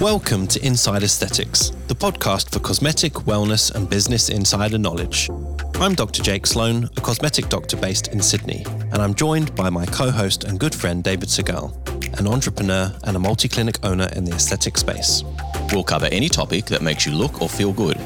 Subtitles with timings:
[0.00, 5.28] Welcome to Inside Aesthetics, the podcast for cosmetic, wellness, and business insider knowledge.
[5.74, 6.22] I'm Dr.
[6.22, 10.44] Jake Sloane, a cosmetic doctor based in Sydney, and I'm joined by my co host
[10.44, 11.74] and good friend David Segal,
[12.16, 15.24] an entrepreneur and a multi clinic owner in the aesthetic space.
[15.72, 17.98] We'll cover any topic that makes you look or feel good,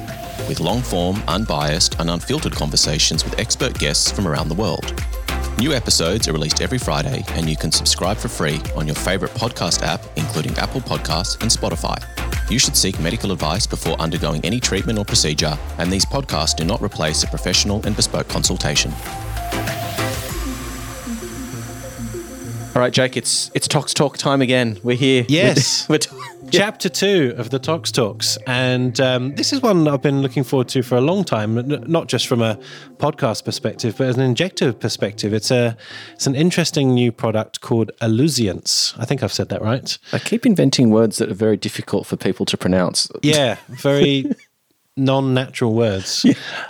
[0.48, 4.94] with long form, unbiased, and unfiltered conversations with expert guests from around the world.
[5.58, 9.30] New episodes are released every Friday, and you can subscribe for free on your favorite
[9.32, 11.96] podcast app, including Apple Podcasts and Spotify.
[12.50, 16.64] You should seek medical advice before undergoing any treatment or procedure, and these podcasts do
[16.64, 18.92] not replace a professional and bespoke consultation.
[22.74, 24.80] All right, Jake, it's it's Tox Talk time again.
[24.82, 25.26] We're here.
[25.28, 25.88] Yes.
[25.88, 25.98] We're,
[26.62, 28.36] Chapter two of the Tox Talks.
[28.46, 31.54] And um, this is one I've been looking forward to for a long time,
[31.88, 32.58] not just from a
[32.98, 35.32] podcast perspective, but as an injective perspective.
[35.32, 35.78] It's a
[36.12, 38.94] it's an interesting new product called Alluzience.
[38.98, 39.96] I think I've said that right.
[40.12, 43.10] I keep inventing words that are very difficult for people to pronounce.
[43.22, 44.30] Yeah, very
[44.94, 46.26] non-natural words.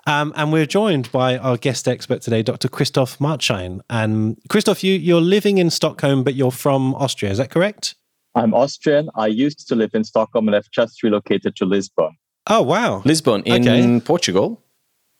[0.07, 2.69] Um, and we're joined by our guest expert today, Dr.
[2.69, 3.81] Christoph Martschin.
[3.91, 7.33] And Christoph, you, you're living in Stockholm, but you're from Austria.
[7.33, 7.97] Is that correct?
[8.35, 9.09] I'm Austrian.
[9.15, 12.11] I used to live in Stockholm and I've just relocated to Lisbon.
[12.47, 13.03] Oh, wow.
[13.05, 14.01] Lisbon in Okay.
[14.01, 14.63] Portugal?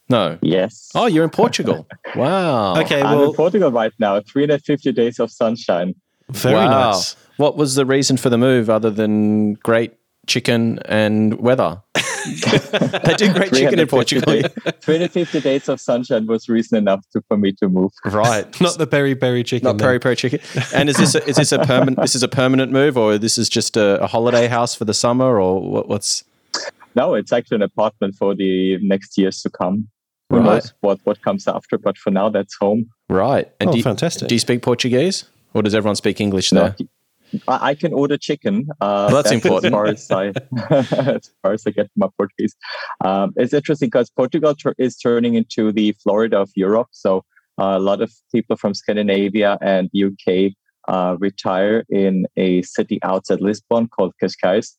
[0.09, 0.39] No.
[0.43, 0.91] Yes.
[0.95, 1.87] Oh, you're in Portugal.
[2.17, 2.75] wow.
[2.77, 4.21] Okay, I'm in Portugal right now.
[4.21, 5.95] 350 days of sunshine.
[6.31, 6.91] very wow.
[6.93, 7.17] nice.
[7.37, 9.95] What was the reason for the move other than great
[10.27, 11.83] chicken and weather?
[13.05, 14.33] they do great chicken in Portugal.
[14.43, 14.49] day-
[14.81, 17.91] 350 days of sunshine was reason enough to, for me to move.
[18.05, 18.61] right.
[18.61, 19.65] Not the berry berry chicken.
[19.67, 19.87] Not then.
[19.87, 20.41] peri peri chicken.
[20.75, 23.39] And is this a, is this a permanent this is a permanent move or this
[23.39, 26.25] is just a, a holiday house for the summer or what, what's
[26.95, 29.89] No, it's actually an apartment for the next years to come.
[30.31, 30.45] Who Right.
[30.47, 31.77] knows what, what comes after?
[31.79, 32.87] But for now, that's home.
[33.11, 33.51] right?
[33.61, 34.29] And Oh, do, you, fantastic.
[34.29, 36.77] do you speak Portuguese or does everyone speak English No, there?
[36.81, 36.85] I,
[37.49, 38.69] I can order chicken.
[38.81, 39.75] Uh, Well, that's important.
[39.75, 40.35] As far as
[40.71, 40.71] I,
[41.17, 42.55] as far as I get my Portuguese,
[43.05, 46.89] um, it's interesting because Portugal tur- is turning into the Florida of Europe.
[46.93, 47.25] So
[47.61, 50.53] uh, a lot of people from Scandinavia and UK
[50.89, 54.77] uh, retire in a city outside Lisbon called Cascais.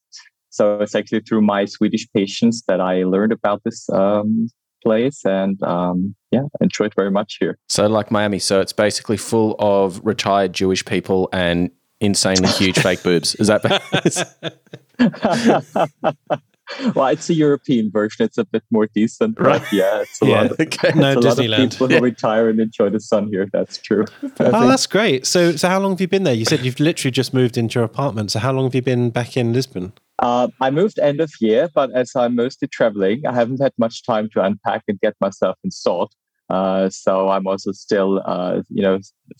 [0.49, 4.49] So it's actually through my Swedish patients that I learned about this um,
[4.83, 7.57] place, and um, yeah, enjoy it very much here.
[7.69, 11.71] So like Miami, so it's basically full of retired Jewish people and
[12.03, 13.35] insanely huge fake boobs.
[13.35, 13.63] Is that
[16.95, 18.25] well, it's a European version.
[18.25, 19.73] It's a bit more decent, but Right.
[19.73, 20.41] yeah, it's a Yeah.
[20.43, 20.51] lot.
[20.51, 20.91] Of, okay?
[20.95, 21.71] No it's a lot of Disneyland.
[21.71, 23.47] people who retire and enjoy the sun here.
[23.51, 24.05] That's true.
[24.39, 25.25] Oh, that's great.
[25.25, 26.33] So, so how long have you been there?
[26.33, 28.31] You said you've literally just moved into your apartment.
[28.31, 29.93] So, how long have you been back in Lisbon?
[30.19, 34.05] Uh, I moved end of year, but as I'm mostly traveling, I haven't had much
[34.05, 36.13] time to unpack and get myself installed.
[36.49, 38.99] Uh, so I'm also still, uh, you know,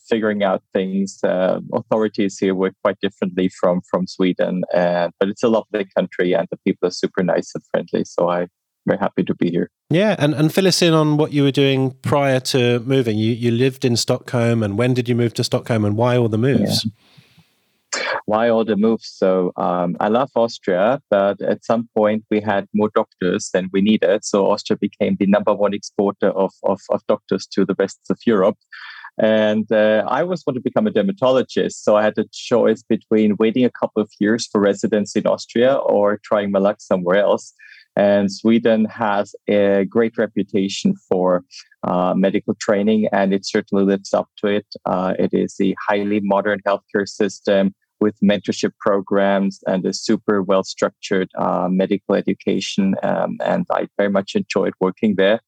[0.09, 1.19] figuring out things.
[1.24, 6.34] Uh, authorities here work quite differently from from Sweden, and but it's a lovely country,
[6.34, 8.06] and the people are super nice and friendly.
[8.06, 8.47] So I'm
[8.86, 9.69] very happy to be here.
[9.90, 13.18] Yeah, and, and fill us in on what you were doing prior to moving.
[13.18, 16.30] You you lived in Stockholm, and when did you move to Stockholm, and why all
[16.30, 16.88] the moves?
[18.25, 19.07] Why all the moves?
[19.07, 23.81] So um, I love Austria, but at some point we had more doctors than we
[23.81, 24.23] needed.
[24.23, 28.17] So Austria became the number one exporter of, of, of doctors to the rest of
[28.25, 28.57] Europe.
[29.19, 31.84] And uh, I always wanted to become a dermatologist.
[31.84, 35.75] So I had a choice between waiting a couple of years for residency in Austria
[35.75, 37.53] or trying my luck somewhere else.
[37.95, 41.44] And Sweden has a great reputation for
[41.84, 44.66] uh, medical training, and it certainly lives up to it.
[44.85, 50.64] Uh, it is a highly modern healthcare system with mentorship programs and a super well
[50.74, 52.96] structured uh, medical education.
[53.09, 55.40] Um, and I very much enjoyed working there.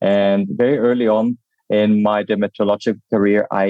[0.00, 1.38] And very early on
[1.70, 3.66] in my dermatological career, I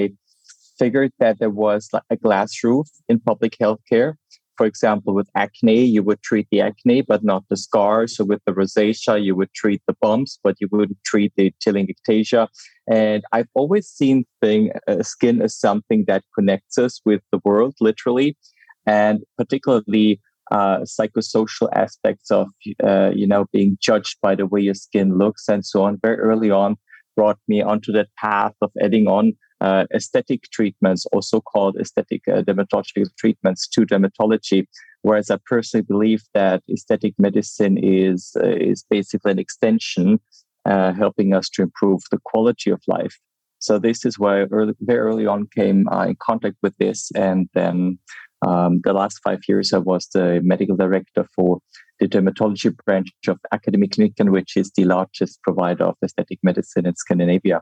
[0.77, 4.15] figured that there was like a glass roof in public healthcare.
[4.57, 8.15] For example, with acne, you would treat the acne, but not the scars.
[8.15, 12.47] So with the rosacea, you would treat the bumps, but you wouldn't treat the telangiectasia.
[12.87, 17.73] And I've always seen thing, uh, skin as something that connects us with the world,
[17.81, 18.37] literally,
[18.85, 22.49] and particularly uh, psychosocial aspects of,
[22.83, 25.97] uh, you know, being judged by the way your skin looks and so on.
[26.01, 26.75] Very early on,
[27.15, 29.33] brought me onto that path of adding on
[29.63, 34.67] uh, aesthetic treatments, or so called aesthetic uh, dermatological treatments to dermatology.
[35.01, 40.19] Whereas I personally believe that aesthetic medicine is uh, is basically an extension,
[40.65, 43.15] uh, helping us to improve the quality of life.
[43.59, 47.97] So this is I early, very early on came in contact with this, and then
[48.45, 51.59] um, the last five years I was the medical director for
[51.99, 57.61] the dermatology branch of Akademikliniken, which is the largest provider of aesthetic medicine in Scandinavia.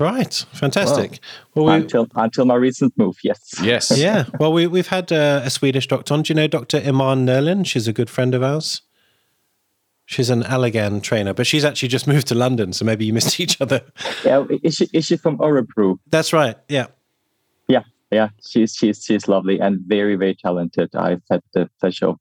[0.00, 1.18] Right, fantastic.
[1.54, 4.24] Well, well we, until until my recent move, yes, yes, yeah.
[4.38, 6.22] Well, we we've had uh, a Swedish doctor on.
[6.22, 7.66] Do you know Doctor Iman Nerlin?
[7.66, 8.80] She's a good friend of ours.
[10.06, 13.38] She's an Allergan trainer, but she's actually just moved to London, so maybe you missed
[13.38, 13.82] each other.
[14.24, 15.98] Yeah, is she is she from Örebro?
[16.06, 16.56] That's right.
[16.70, 16.86] Yeah,
[17.68, 18.30] yeah, yeah.
[18.42, 20.94] She's she's she's lovely and very very talented.
[20.96, 22.18] I've had the pleasure of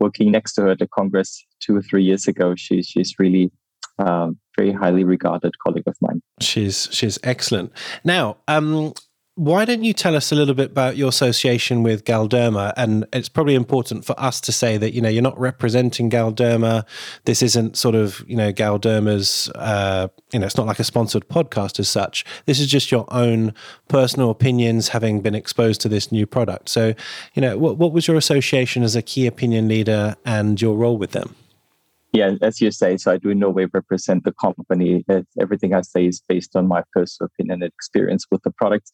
[0.00, 2.54] working next to her at the Congress two or three years ago.
[2.56, 3.50] She's she's really
[4.02, 6.22] um, very highly regarded colleague of mine.
[6.40, 7.72] She's she's excellent.
[8.04, 8.92] Now, um,
[9.34, 12.74] why don't you tell us a little bit about your association with Galderma?
[12.76, 16.84] And it's probably important for us to say that you know you're not representing Galderma.
[17.24, 19.50] This isn't sort of you know Galderma's.
[19.54, 22.24] Uh, you know, it's not like a sponsored podcast as such.
[22.46, 23.54] This is just your own
[23.88, 26.68] personal opinions, having been exposed to this new product.
[26.68, 26.94] So,
[27.34, 30.98] you know, what what was your association as a key opinion leader and your role
[30.98, 31.34] with them?
[32.12, 35.04] Yeah, as you say, so I do in no way represent the company.
[35.40, 38.90] Everything I say is based on my personal opinion and experience with the product.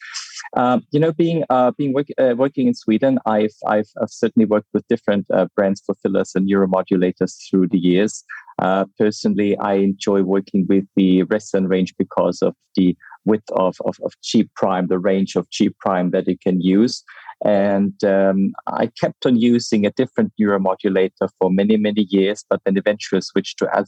[0.57, 4.47] Um, you know, being uh, being work, uh, working in Sweden, I've, I've, I've certainly
[4.47, 8.25] worked with different uh, brands for fillers and neuromodulators through the years.
[8.61, 13.97] Uh, personally, I enjoy working with the Restylane range because of the width of, of,
[14.05, 14.13] of
[14.55, 17.05] prime, the range of G prime that it can use.
[17.45, 22.77] And um, I kept on using a different neuromodulator for many, many years, but then
[22.77, 23.87] eventually switched to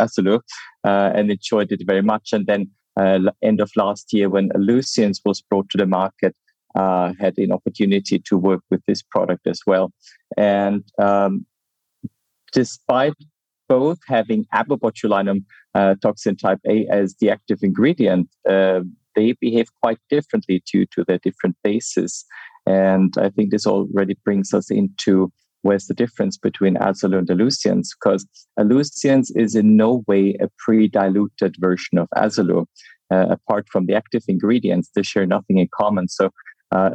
[0.00, 0.40] Azzalure
[0.84, 2.30] uh, and enjoyed it very much.
[2.32, 6.34] And then uh, end of last year, when Alluzience was brought to the market,
[6.76, 9.92] uh, had an opportunity to work with this product as well.
[10.36, 11.46] And um,
[12.52, 13.14] despite
[13.68, 15.44] both having abobotulinum
[15.74, 18.80] uh, toxin type A as the active ingredient, uh,
[19.14, 22.24] they behave quite differently due to their different bases.
[22.66, 25.32] And I think this already brings us into
[25.62, 28.26] where's the difference between Azzalure and Alluzience, because
[28.58, 32.66] Alluzience is in no way a pre-diluted version of Azzalure.
[33.10, 36.08] Uh, apart from the active ingredients, they share nothing in common.
[36.08, 36.30] So
[36.72, 36.90] uh,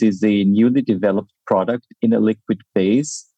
[0.00, 3.28] is a newly developed product in a liquid base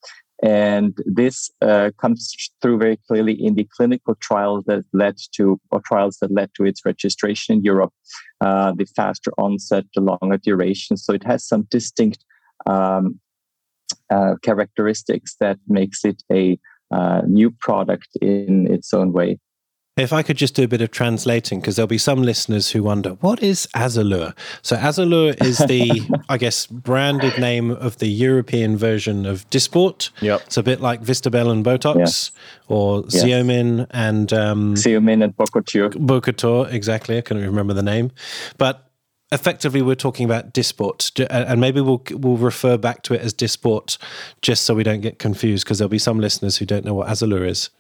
[0.44, 2.30] and this uh, comes
[2.60, 6.64] through very clearly in the clinical trials that led to, or trials that led to
[6.66, 7.94] its registration in Europe,
[8.42, 10.98] uh, the faster onset, the longer duration.
[10.98, 12.26] So it has some distinct
[12.66, 13.18] um,
[14.10, 16.58] uh, characteristics that makes it a
[16.90, 19.38] uh, new product in its own way.
[19.96, 22.82] If I could just do a bit of translating, because there'll be some listeners who
[22.82, 24.36] wonder, what is Azzalure?
[24.60, 30.10] So, Azzalure is the, I guess, branded name of the European version of Dysport.
[30.20, 30.42] Yep.
[30.46, 32.30] It's a bit like Vistabel and Botox, yes.
[32.66, 33.22] or yes.
[33.22, 34.32] Xeomin and.
[34.32, 35.92] Um, Xeomin and Bocouture.
[35.92, 37.16] Bocouture, exactly.
[37.16, 38.10] I couldn't remember the name.
[38.58, 38.90] But
[39.30, 43.98] effectively, we're talking about Dysport And maybe we'll, we'll refer back to it as Dysport
[44.42, 47.06] just so we don't get confused, because there'll be some listeners who don't know what
[47.06, 47.70] Azzalure is.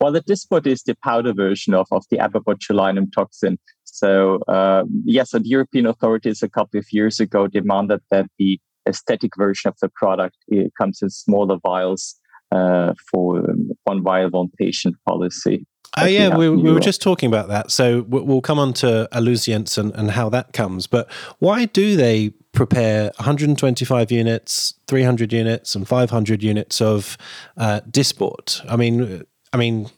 [0.00, 3.58] Well, the Dysport is the powder version of, of the abobotulinum toxin.
[3.84, 9.32] So, uh, yes, the European authorities a couple of years ago demanded that the aesthetic
[9.36, 10.36] version of the product
[10.78, 12.14] comes in smaller vials
[12.52, 13.42] uh, for
[13.84, 15.66] one vial, one patient policy.
[15.96, 17.70] Oh, yeah, we, we were just talking about that.
[17.70, 20.86] So we'll come on to Alluzience and, and how that comes.
[20.86, 27.16] But why do they prepare 125 units, 300 units, and 500 units of
[27.56, 28.64] uh, Dysport?
[28.68, 29.90] I mean, I mean,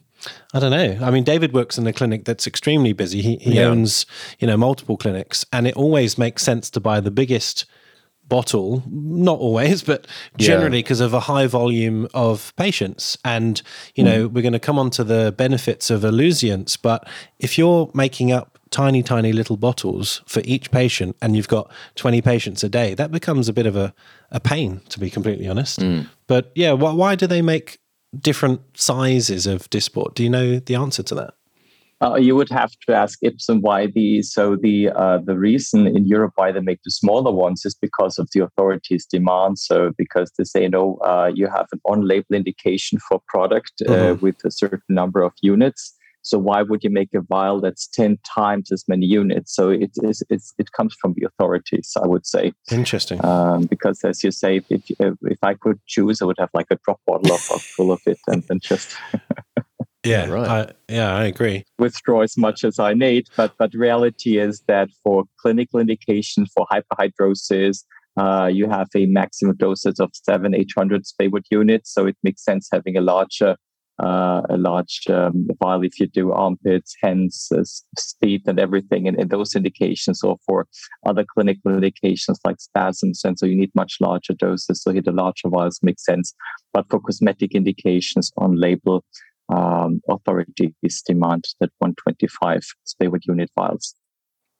[0.53, 1.05] I don't know.
[1.05, 3.21] I mean, David works in a clinic that's extremely busy.
[3.21, 3.63] He, he yeah.
[3.63, 4.05] owns,
[4.39, 7.65] you know, multiple clinics, and it always makes sense to buy the biggest
[8.27, 8.83] bottle.
[8.87, 10.07] Not always, but
[10.37, 11.07] generally because yeah.
[11.07, 13.17] of a high volume of patients.
[13.25, 13.61] And
[13.95, 14.33] you know, mm.
[14.33, 16.77] we're going to come on to the benefits of Alluzience.
[16.81, 17.07] But
[17.39, 22.21] if you're making up tiny, tiny little bottles for each patient, and you've got 20
[22.21, 23.93] patients a day, that becomes a bit of a,
[24.31, 25.79] a pain, to be completely honest.
[25.79, 26.07] Mm.
[26.27, 27.79] But yeah, why, why do they make
[28.19, 30.15] different sizes of Dysport?
[30.15, 31.33] Do you know the answer to that?
[32.01, 36.07] Uh, you would have to ask Ipsen why the so the uh, the reason in
[36.07, 39.59] Europe why they make the smaller ones is because of the authorities' demand.
[39.59, 44.25] So because they say no, uh, you have an on-label indication for product uh, mm-hmm.
[44.25, 45.95] with a certain number of units.
[46.21, 49.55] So why would you make a vial that's ten times as many units?
[49.55, 52.53] So it is it's, it comes from the authorities, I would say.
[52.69, 53.23] Interesting.
[53.25, 56.77] Um, because as you say, if if I could choose, I would have like a
[56.85, 58.95] drop bottle of, of full of it, and then just.
[60.03, 60.47] yeah, right.
[60.47, 61.65] I, yeah, I agree.
[61.79, 66.67] Withdraw as much as I need, but but reality is that for clinical indication for
[66.71, 67.83] hyperhidrosis,
[68.17, 71.93] uh, you have a maximum dosage of seven, 800 Speywood units.
[71.93, 73.55] So it makes sense having a larger
[73.99, 77.63] uh, a large um, vial if you do armpits, hands, uh,
[78.21, 80.67] feet, and everything, and, and, those indications, or for
[81.05, 84.81] other clinical indications like spasms, and so you need much larger doses.
[84.81, 86.33] So here the larger vials make sense,
[86.73, 89.03] but for cosmetic indications on label,
[89.49, 93.95] um, authorities demand that 125 Speywood unit vials.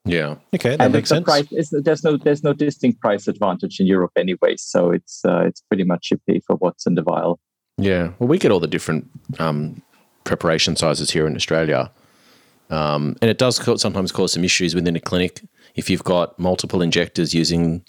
[0.05, 0.35] Yeah.
[0.53, 1.25] Okay, that and makes sense.
[1.25, 5.45] price is, there's no there's no distinct price advantage in Europe anyway, so it's uh,
[5.45, 7.39] it's pretty much you pay for what's in the vial.
[7.81, 8.11] Yeah.
[8.19, 9.09] Well, we get all the different
[9.39, 9.81] um,
[10.23, 11.91] preparation sizes here in Australia.
[12.69, 15.41] Um, and it does sometimes cause some issues within a clinic.
[15.75, 17.83] If you've got multiple injectors using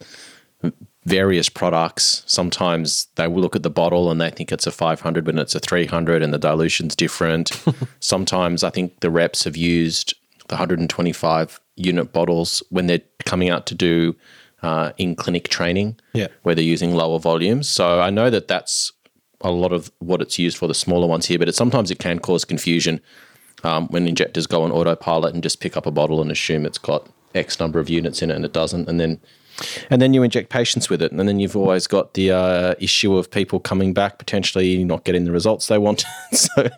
[1.05, 5.27] various products, sometimes they will look at the bottle and they think it's a 500
[5.27, 7.51] when it's a 300 and the dilution's different.
[8.01, 10.15] sometimes I think the reps have used
[10.49, 14.15] the 125 unit bottles when they're coming out to do
[14.63, 16.29] uh, in clinic training Yeah.
[16.43, 17.69] where they're using lower volumes.
[17.69, 18.93] So I know that that's
[19.43, 21.99] a lot of what it's used for the smaller ones here, but it, sometimes it
[21.99, 23.01] can cause confusion
[23.65, 26.79] um, when injectors go on autopilot and just pick up a bottle and assume it's
[26.79, 29.21] got X number of units in it and it doesn't, and then
[29.91, 33.17] and then you inject patients with it, and then you've always got the uh, issue
[33.17, 36.05] of people coming back potentially not getting the results they want.
[36.33, 36.71] so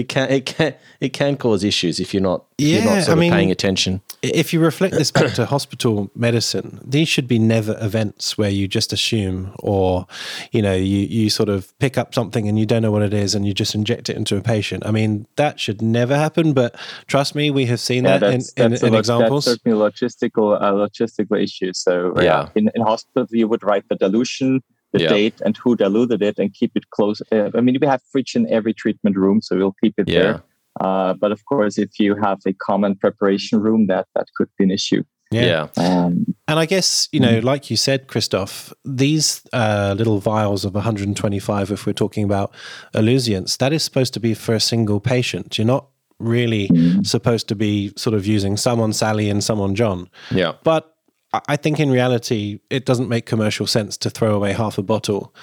[0.00, 3.02] it can it can it can cause issues if you're not if you're Yeah, not
[3.04, 4.00] sort I of mean- paying attention.
[4.22, 8.68] If you reflect this back to hospital medicine, these should be never events where you
[8.68, 10.06] just assume or,
[10.52, 13.14] you know, you, you sort of pick up something and you don't know what it
[13.14, 14.84] is and you just inject it into a patient.
[14.84, 16.52] I mean, that should never happen.
[16.52, 16.76] But
[17.06, 19.44] trust me, we have seen Yeah, that in, that's, in, that's, a in lo- examples.
[19.46, 21.72] that's certainly a logistical uh, logistical issue.
[21.72, 22.48] So uh, Yeah.
[22.54, 24.62] in, in hospital you would write the dilution,
[24.92, 25.08] the Yeah.
[25.08, 27.22] date, and who diluted it, and keep it close.
[27.32, 30.18] Uh, I mean, we have fridge in every treatment room, so we'll keep it Yeah.
[30.22, 30.42] there.
[30.80, 34.64] Uh, but of course, if you have a common preparation room, that that could be
[34.64, 35.02] an issue.
[35.32, 35.68] Yeah.
[35.76, 40.74] Um, And I guess, you know, like you said, Christoph, these uh, little vials of
[40.74, 42.52] 125, if we're talking about
[42.94, 45.56] Alluzience, that is supposed to be for a single patient.
[45.56, 45.86] You're not
[46.18, 46.68] really
[47.04, 50.08] supposed to be sort of using some on Sally and some on John.
[50.34, 50.54] Yeah.
[50.64, 50.92] But
[51.32, 55.34] I- think in reality, it doesn't make commercial sense to throw away half a bottle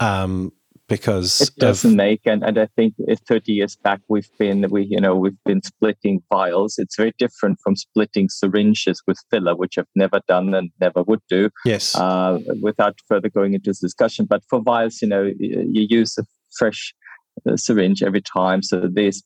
[0.00, 0.52] um,
[0.88, 4.84] because it doesn't make and, and i think uh, 30 years back we've been we
[4.84, 9.78] you know we've been splitting vials it's very different from splitting syringes with filler which
[9.78, 14.26] i've never done and never would do yes, uh, without further going into this discussion.
[14.26, 16.24] But for vials you know you use a
[16.58, 16.94] fresh
[17.48, 19.22] uh, syringe every time so there's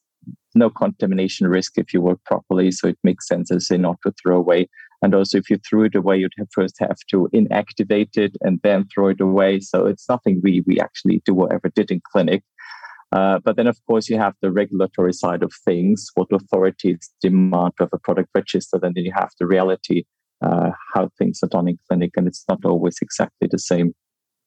[0.55, 4.13] no contamination risk if you work properly so it makes sense as say not to
[4.23, 4.69] throw away
[5.03, 8.61] and also if you threw it away you'd have first have to inactivate it and
[8.63, 12.01] then throw it away so it's nothing we we actually do or ever did in
[12.13, 12.43] clinic
[13.13, 17.73] uh, but then of course you have the regulatory side of things what authorities demand
[17.81, 20.05] of a product register, and then you have the reality
[20.41, 23.95] uh, how things are done in clinic and it's not always exactly the same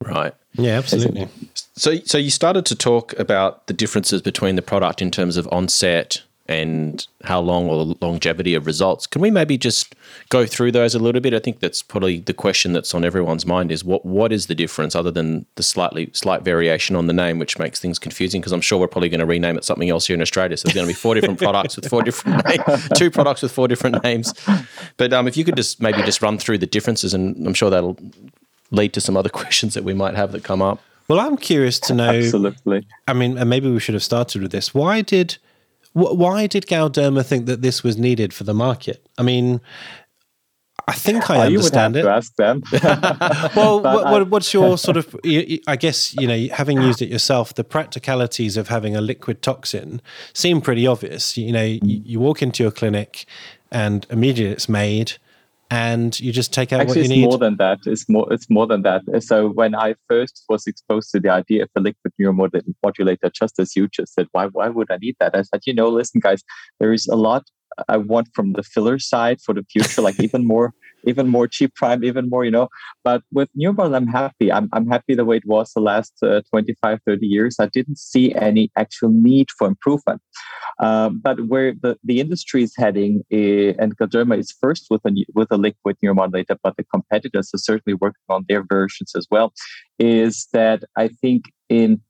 [0.03, 0.33] Right.
[0.53, 1.27] yeah, absolutely.
[1.53, 5.47] So, so you started to talk about the differences between the product in terms of
[5.51, 9.07] onset and how long or the longevity of results.
[9.07, 9.95] Can we maybe just
[10.29, 11.33] go through those a little bit?
[11.33, 14.55] I think that's probably the question that's on everyone's mind: is what what is the
[14.55, 18.41] difference other than the slightly slight variation on the name, which makes things confusing?
[18.41, 20.57] Because I'm sure we're probably going to rename it something else here in Australia.
[20.57, 23.51] So there's going to be four different products with four different names, two products with
[23.51, 24.33] four different names.
[24.97, 27.69] But um, if you could just maybe just run through the differences, and I'm sure
[27.69, 27.97] that'll
[28.71, 30.79] lead to some other questions that we might have that come up.
[31.07, 32.09] Well, I'm curious to know.
[32.09, 34.73] absolutely I mean, and maybe we should have started with this.
[34.73, 35.50] Why did wh-
[35.93, 39.05] why did Galderma think that this was needed for the market?
[39.17, 39.59] I mean,
[40.87, 42.03] I think I ah, you would have understand it.
[42.03, 42.63] to ask them
[43.55, 45.15] well, what, I- what's your sort of?
[45.67, 50.01] I guess you know, having used it yourself, the practicalities of having a liquid toxin
[50.33, 51.37] seem pretty obvious.
[51.37, 52.01] You know, you, mm.
[52.05, 53.25] you walk into your clinic,
[53.71, 55.13] and immediately it's made,
[55.71, 57.23] and you just take out Actually, what you it's need.
[57.23, 57.79] more than that.
[57.85, 58.31] It's more.
[58.31, 59.01] It's more than that.
[59.23, 63.75] So when I first was exposed to the idea of a liquid neuromodulator, just as
[63.75, 65.33] you just said, why why would I need that?
[65.33, 66.43] I said, you know, listen, guys,
[66.79, 67.43] there is a lot
[67.87, 70.73] I want from the filler side for the future, like even more,
[71.05, 72.69] even more G prime, even more, you know.
[73.03, 74.51] But with Neuromod, I'm happy.
[74.51, 77.55] I'm I'm happy the way it was the last uh, 25, 30 years.
[77.59, 80.21] I didn't see any actual need for improvement.
[80.79, 85.25] Um, but where the, the industry is heading, uh, and Galderma is first with a
[85.33, 89.53] with a liquid neuromodulator, but the competitors are certainly working on their versions as well.
[89.99, 92.01] Is that I think in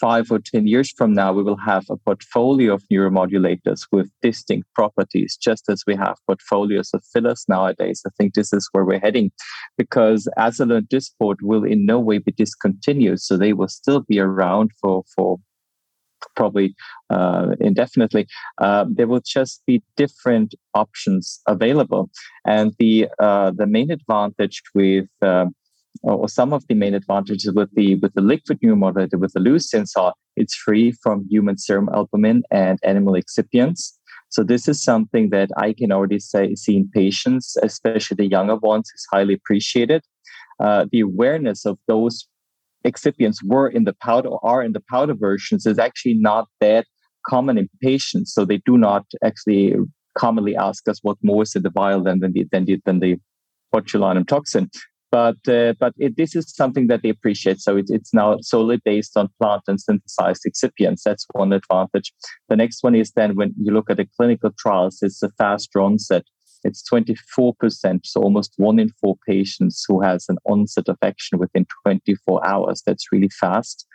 [0.00, 4.66] five or ten years from now, we will have a portfolio of neuromodulators with distinct
[4.74, 8.02] properties, just as we have portfolios of fillers nowadays.
[8.06, 9.30] I think this is where we're heading,
[9.78, 14.18] because Azzalure and Dysport will in no way be discontinued, so they will still be
[14.18, 15.38] around for for
[16.36, 16.74] probably
[17.10, 18.26] uh, indefinitely.
[18.58, 22.10] Uh, there will just be different options available,
[22.46, 25.46] and the uh, the main advantage with uh,
[26.02, 29.92] or some of the main advantages with the with the liquid neuromodulator with the Alluzience
[29.96, 33.92] are it's free from human serum albumin and animal excipients.
[34.28, 38.56] So this is something that I can already say see in patients, especially the younger
[38.56, 40.02] ones, is highly appreciated.
[40.60, 42.26] Uh, the awareness of those
[42.84, 46.86] excipients were in the powder or are in the powder versions is actually not that
[47.26, 48.34] common in patients.
[48.34, 49.74] So they do not actually
[50.18, 53.00] commonly ask us what more is in the vial than, than the, than the, than
[53.00, 53.16] the
[53.74, 54.70] botulinum toxin.
[55.14, 57.60] But uh, but it, this is something that they appreciate.
[57.60, 61.02] So it, it's now solely based on plant and synthesized excipients.
[61.04, 62.12] That's one advantage.
[62.48, 65.80] The next one is then when you look at the clinical trials, it's a faster
[65.80, 66.24] onset.
[66.64, 71.64] It's 24%, so almost one in four patients who has an onset of action within
[71.84, 72.82] 24 hours.
[72.84, 73.86] That's really fast.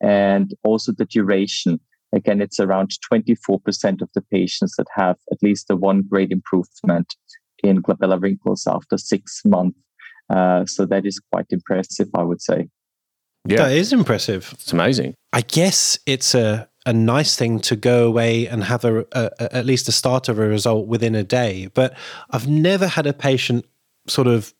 [0.00, 1.80] And also the duration.
[2.12, 7.12] Again, it's around 24% of the patients that have at least a one grade improvement
[7.64, 9.76] in glabellar wrinkles after six months
[10.30, 12.68] uh, so that is quite impressive, I would say.
[13.46, 14.50] Yeah, that is impressive.
[14.52, 15.14] It's amazing.
[15.32, 19.56] I guess it's a a nice thing to go away and have a, a, a,
[19.56, 21.68] at least a start of a result within a day.
[21.74, 21.94] But
[22.30, 23.66] I've never had a patient
[24.06, 24.54] sort of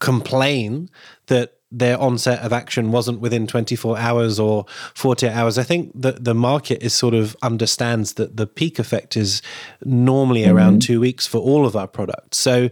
[0.00, 0.90] complain
[1.26, 5.56] that their onset of action wasn't within 24 hours or 48 hours.
[5.56, 9.40] I think that the market is sort of understands that the peak effect is
[9.84, 10.56] normally mm-hmm.
[10.56, 12.38] around two weeks for all of our products.
[12.38, 12.70] So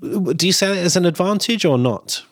[0.00, 2.24] do you say it as an advantage or not?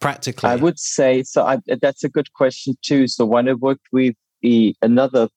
[0.00, 1.44] Practically, I would say so.
[1.44, 3.06] I, that's a good question too.
[3.06, 5.28] So when I worked with the another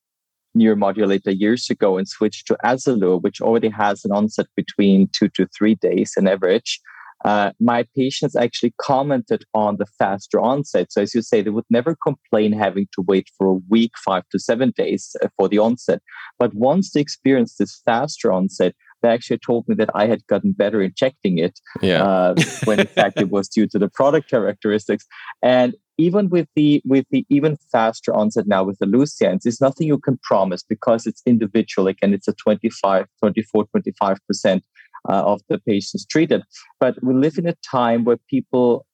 [0.57, 5.47] neuromodulator years ago and switched to Azzalure, which already has an onset between two to
[5.47, 6.79] three days in average,
[7.25, 10.91] uh, my patients actually commented on the faster onset.
[10.91, 14.23] So, as you say, they would never complain having to wait for a week, five
[14.31, 16.01] to seven days uh, for the onset.
[16.37, 20.53] But once they experienced this faster onset, they actually told me that I had gotten
[20.53, 21.59] better injecting it.
[21.81, 22.03] Yeah.
[22.03, 25.05] Uh, when in fact it was due to the product characteristics.
[25.43, 29.87] And even with the with the even faster onset now with the Alluzience, it's nothing
[29.87, 31.87] you can promise because it's individual.
[31.87, 34.63] Again, it's a 25, 24, 25 percent
[35.07, 36.41] uh, of the patients treated.
[36.79, 38.85] But we live in a time where people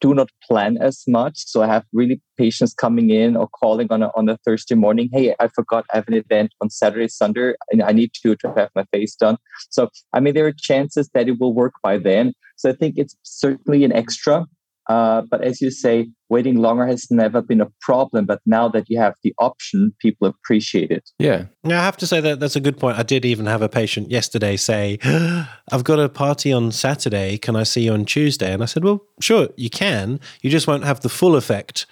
[0.00, 1.38] do not plan as much.
[1.46, 5.08] So I have really patients coming in or calling on a, on a Thursday morning.
[5.12, 8.52] Hey, I forgot I have an event on Saturday, Sunday, and I need to, to
[8.56, 9.36] have my face done.
[9.70, 12.32] So, I mean, there are chances that it will work by then.
[12.56, 14.46] So I think it's certainly an extra.
[14.88, 18.24] Uh, but as you say, waiting longer has never been a problem.
[18.24, 21.10] But now that you have the option, people appreciate it.
[21.18, 21.46] Yeah.
[21.64, 22.98] Now, I have to say that that's a good point.
[22.98, 24.98] I did even have a patient yesterday say,
[25.72, 27.38] I've got a party on Saturday.
[27.38, 28.52] Can I see you on Tuesday?
[28.52, 30.20] And I said, Well, sure, you can.
[30.42, 31.86] You just won't have the full effect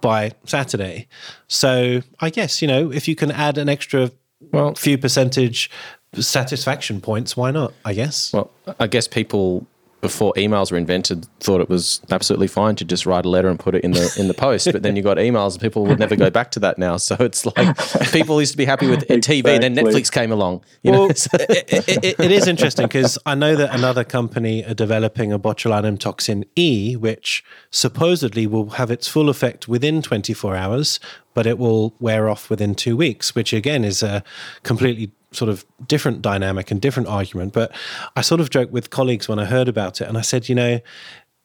[0.00, 1.06] by Saturday.
[1.48, 4.10] So I guess, you know, if you can add an extra
[4.52, 5.70] well, few percentage
[6.14, 7.72] satisfaction points, why not?
[7.84, 8.32] I guess.
[8.32, 9.66] Well, I guess people
[10.02, 13.58] before emails were invented, thought it was absolutely fine to just write a letter and
[13.58, 14.70] put it in the in the post.
[14.70, 16.98] But then you got emails, and people would never go back to that now.
[17.12, 17.76] So it's like
[18.10, 19.42] people used to be happy with exactly.
[19.42, 20.64] TV, then Netflix came along.
[20.82, 21.24] well, it,
[21.68, 26.44] it, it is interesting because I know that another company are developing a botulinum toxin
[26.56, 31.00] E, which supposedly will have its full effect within 24 hours,
[31.34, 34.24] but it will wear off within two weeks, which again is a
[34.62, 37.52] completely sort of different dynamic and different argument.
[37.52, 37.72] But
[38.16, 40.54] I sort of joked with colleagues when I heard about it, and I said, you
[40.54, 40.80] know,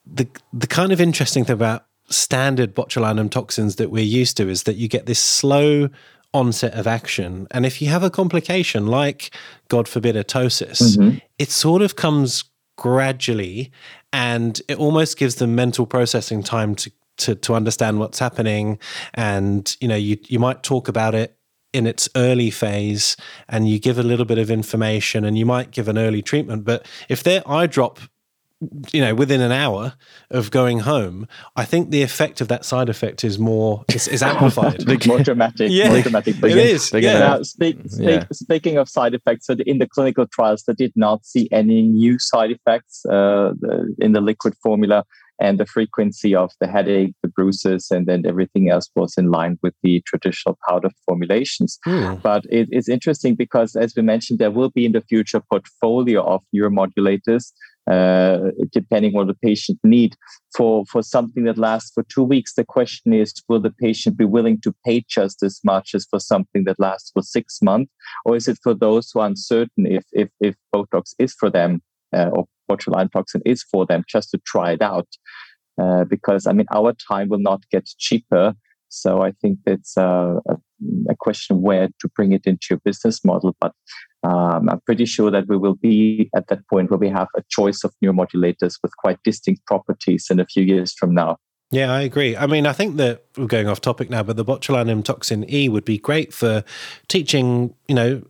[0.06, 4.62] the the kind of interesting thing about standard botulinum toxins that we're used to is
[4.62, 5.90] that you get this slow
[6.32, 9.34] onset of action, and if you have a complication like,
[9.68, 11.18] God forbid, a ptosis, mm-hmm.
[11.38, 12.44] it sort of comes
[12.76, 13.72] gradually,
[14.12, 18.78] and it almost gives them mental processing time to to, to understand what's happening
[19.14, 21.36] and you know you you might talk about it
[21.72, 23.16] in its early phase
[23.48, 26.64] and you give a little bit of information and you might give an early treatment
[26.64, 28.00] but if their eye drop
[28.92, 29.94] you know within an hour
[30.30, 34.20] of going home i think the effect of that side effect is more is, is
[34.20, 37.18] amplified more dramatic yeah more dramatic it is yeah.
[37.20, 38.24] Now, speak, speak, yeah.
[38.32, 42.18] speaking of side effects so in the clinical trials they did not see any new
[42.18, 45.04] side effects uh, the, in the liquid formula
[45.40, 49.58] and the frequency of the headache, the bruises, and then everything else was in line
[49.62, 51.78] with the traditional powder formulations.
[51.86, 52.20] Mm.
[52.22, 56.42] But it's interesting because, as we mentioned, there will be in the future portfolio of
[56.54, 57.52] neuromodulators.
[57.90, 60.14] Uh, depending on the patient need
[60.54, 64.26] for for something that lasts for two weeks the question is will the patient be
[64.26, 67.90] willing to pay just as much as for something that lasts for six months
[68.26, 71.80] or is it for those who are uncertain if if, if botox is for them
[72.14, 75.08] uh, or botulinum toxin is for them just to try it out.
[75.80, 78.54] Uh, because I mean, our time will not get cheaper.
[78.88, 80.56] So I think it's a, a,
[81.10, 83.54] a question of where to bring it into your business model.
[83.60, 83.72] But
[84.24, 87.42] um, I'm pretty sure that we will be at that point where we have a
[87.50, 91.36] choice of neuromodulators with quite distinct properties in a few years from now.
[91.70, 92.34] Yeah, I agree.
[92.34, 95.68] I mean, I think that we're going off topic now, but the botulinum toxin E
[95.68, 96.64] would be great for
[97.08, 98.22] teaching, you know,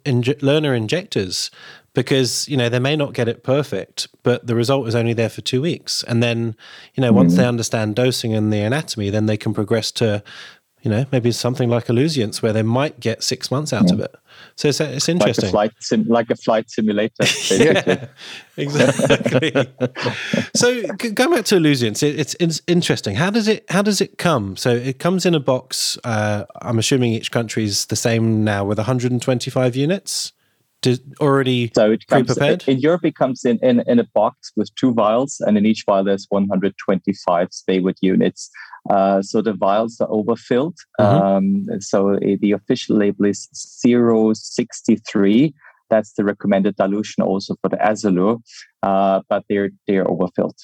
[0.43, 1.53] learner injectors
[1.99, 5.29] because you know they may not get it perfect but the result is only there
[5.29, 6.55] for two weeks and then
[6.95, 7.39] you know once mm.
[7.39, 10.23] they understand dosing and the anatomy then they can progress to
[10.83, 13.95] you know, maybe something like Alluzience where they might get six months out yeah.
[13.95, 14.15] of it.
[14.55, 15.47] So it's, it's interesting.
[15.47, 17.25] Like a flight, sim- like a flight simulator.
[17.51, 18.07] yeah,
[18.57, 19.53] exactly.
[20.55, 23.17] so going back to Alluzience, it, it's, it's interesting.
[23.17, 24.57] How does it how does it come?
[24.57, 25.99] So it comes in a box.
[26.05, 30.33] Uh, I'm assuming each country is the same now with 125 units
[31.21, 32.65] already so it comes, prepared?
[32.67, 35.85] In Europe, it comes in, in, in a box with two vials, and in each
[35.87, 38.51] vial there's 125 Speywood units.
[38.89, 40.77] Uh, so the vials are overfilled.
[41.01, 41.71] Mm-hmm.
[41.71, 45.55] Um, so the official label is 063.
[45.91, 48.41] That's the recommended dilution also for the Azzalure,
[48.83, 50.59] uh, but they're they're overfilled.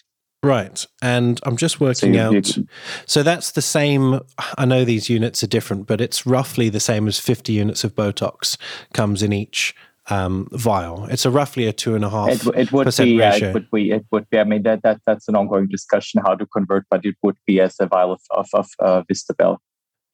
[0.45, 0.85] Right.
[1.01, 2.59] And I'm just working so out.
[3.07, 4.21] so that's the same.
[4.59, 7.95] I know these units are different, but it's roughly the same as 50 units of
[7.95, 8.59] Botox
[8.93, 9.75] comes in each
[10.11, 11.07] um, vial.
[11.07, 12.29] It's a roughly a two and a half.
[12.29, 13.11] It, it would be.
[13.11, 13.91] Yeah, it would be.
[13.91, 14.39] It would be.
[14.39, 17.61] I mean, that, that that's an ongoing discussion how to convert, but it would be
[17.61, 19.59] as a vial of of, of uh, Vistabel.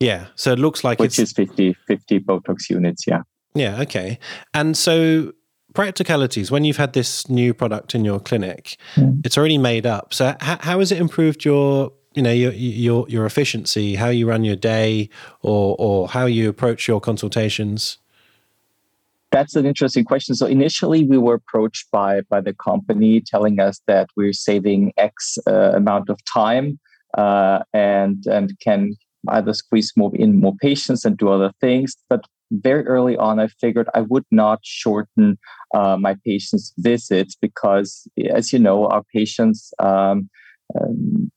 [0.01, 0.27] Yeah.
[0.35, 3.07] So it looks like it's which is 50, 50 Botox units.
[3.07, 3.23] Yeah.
[3.55, 3.81] Yeah.
[3.83, 4.19] Okay.
[4.55, 5.33] And so
[5.75, 9.25] practicalities when you've had this new product in your clinic mm.
[9.25, 13.09] it's already made up so how, how has it improved your you know your your
[13.09, 15.09] your efficiency how you run your day
[15.43, 17.99] or or how you approach your consultations
[19.31, 20.35] that's an interesting question.
[20.35, 25.39] So initially, we were approached by by the company telling us that we're saving X
[25.47, 26.79] uh, amount of time
[27.17, 28.95] uh, and and can
[29.29, 31.95] either squeeze more in more patients and do other things.
[32.09, 35.39] But very early on, I figured I would not shorten
[35.75, 39.73] uh, my patients' visits because, as you know, our patients.
[39.79, 40.29] Um,
[40.81, 41.31] um,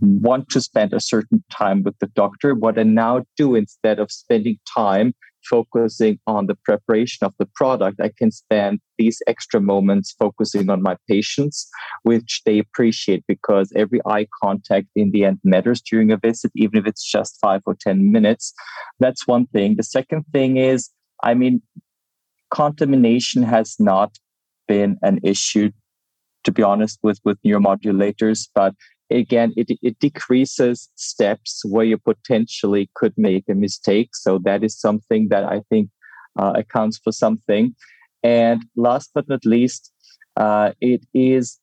[0.00, 2.54] want to spend a certain time with the doctor.
[2.54, 5.14] What I now do instead of spending time
[5.48, 10.82] focusing on the preparation of the product, I can spend these extra moments focusing on
[10.82, 11.68] my patients,
[12.02, 16.78] which they appreciate because every eye contact in the end matters during a visit, even
[16.78, 18.52] if it's just five or 10 minutes.
[19.00, 19.76] That's one thing.
[19.76, 20.90] The second thing is,
[21.22, 21.62] I mean,
[22.50, 24.16] contamination has not
[24.68, 25.70] been an issue
[26.44, 28.74] to be honest with with neuromodulators but
[29.10, 34.10] again it, it decreases steps where you potentially could make a mistake.
[34.14, 35.90] So that is something that i think
[36.38, 37.74] uh, accounts for something.
[38.22, 39.92] And last but not least
[40.36, 41.58] uh, it is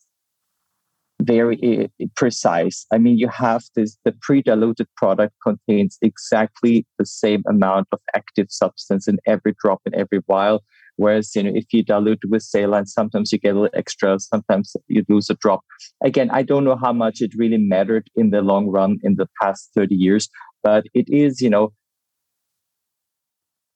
[1.22, 2.86] very uh, precise.
[2.92, 8.48] I mean you have this the pre-diluted product contains exactly the same amount of active
[8.50, 10.64] substance in every drop in every vial
[10.98, 14.76] Whereas, you know, if you dilute with saline, sometimes you get a little extra, sometimes
[14.88, 15.62] you lose a drop.
[16.04, 19.28] Again, I don't know how much it really mattered in the long run in the
[19.42, 20.30] past 30 years,
[20.62, 21.74] but it is, you know,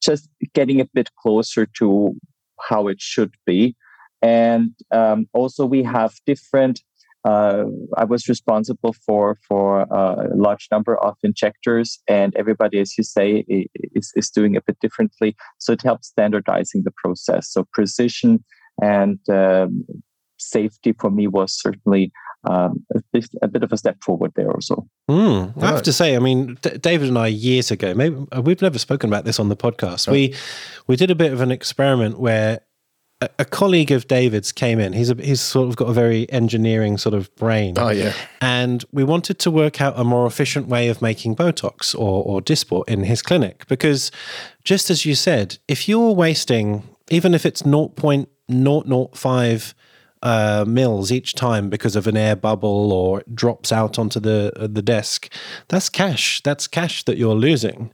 [0.01, 2.15] just getting a bit closer to
[2.69, 3.75] how it should be.
[4.21, 6.81] And um, also, we have different
[7.25, 7.65] uh,
[7.97, 13.45] I was responsible for for a large number of injectors, and everybody, as you say,
[13.47, 15.35] is, is doing a bit differently.
[15.57, 17.51] So it helps standardizing the process.
[17.51, 18.43] So precision
[18.81, 19.85] and um,
[20.37, 22.11] safety for me was certainly
[22.47, 24.87] um, a, bit, a, bit, of a step forward there also.
[25.09, 28.41] Mm, I have to say, I mean, D- David and I years ago, maybe uh,
[28.41, 30.09] we've never spoken about this on the podcast.
[30.09, 30.35] We
[30.85, 32.61] we did a bit of an experiment where
[33.21, 34.93] a, colleague of David's came in.
[34.93, 37.73] He's a, he's sort of got a very engineering sort of brain.
[37.77, 38.13] Oh yeah.
[38.41, 42.41] And we wanted to work out a more efficient way of making Botox or or
[42.41, 44.11] Dysport in his clinic because,
[44.63, 49.73] just as you said, if you're wasting even if it's 0.005
[50.23, 54.51] uh, mils each time because of an air bubble or it drops out onto the
[54.55, 55.31] uh, the desk.
[55.67, 56.41] That's cash.
[56.41, 57.93] That's cash that you're losing,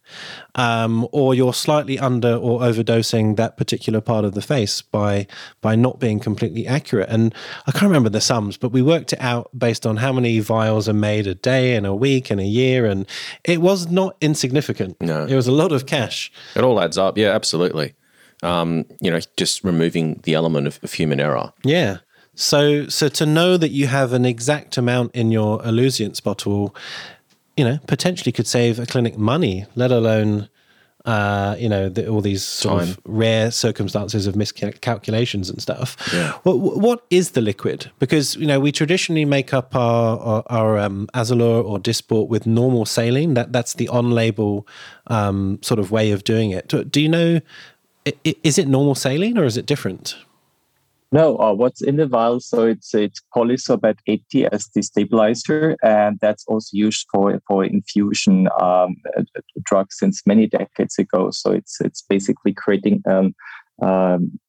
[0.55, 5.27] um, or you're slightly under or overdosing that particular part of the face by
[5.61, 7.09] by not being completely accurate.
[7.09, 7.33] And
[7.67, 10.87] I can't remember the sums, but we worked it out based on how many vials
[10.87, 13.05] are made a day and a week and a year, and
[13.43, 14.99] it was not insignificant.
[15.01, 16.31] No, it was a lot of cash.
[16.55, 17.17] It all adds up.
[17.17, 17.95] Yeah, absolutely.
[18.41, 21.53] Um, you know, just removing the element of, of human error.
[21.63, 21.99] Yeah.
[22.35, 26.75] So, so to know that you have an exact amount in your Alluzience bottle,
[27.55, 30.49] you know, potentially could save a clinic money, let alone,
[31.05, 32.89] uh, you know, the, all these sort Time.
[32.89, 35.95] of rare circumstances of miscalculations and stuff.
[36.11, 36.31] Yeah.
[36.43, 37.91] What, what is the liquid?
[37.99, 42.85] Because you know, we traditionally make up our our, our um, or Dysport with normal
[42.85, 43.35] saline.
[43.35, 44.65] That that's the on-label
[45.07, 46.67] um, sort of way of doing it.
[46.69, 47.41] Do, do you know?
[48.43, 50.15] Is it normal saline or is it different?
[51.13, 52.39] No, uh, what's in the vial?
[52.39, 58.49] So it's it's polysorbate 80 as the stabilizer, and that's also used for for infusion
[58.59, 58.95] um,
[59.63, 61.29] drugs since many decades ago.
[61.29, 63.35] So it's it's basically creating um,
[63.79, 64.39] um,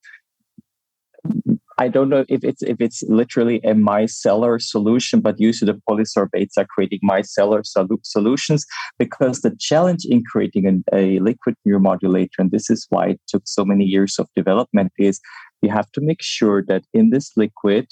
[1.78, 6.56] I don't know if it's if it's literally a micellar solution, but usually the polysorbates
[6.56, 8.64] are creating micellar sol- solutions
[8.98, 13.42] because the challenge in creating an, a liquid neuromodulator, and this is why it took
[13.44, 15.20] so many years of development, is
[15.64, 17.86] you have to make sure that in this liquid,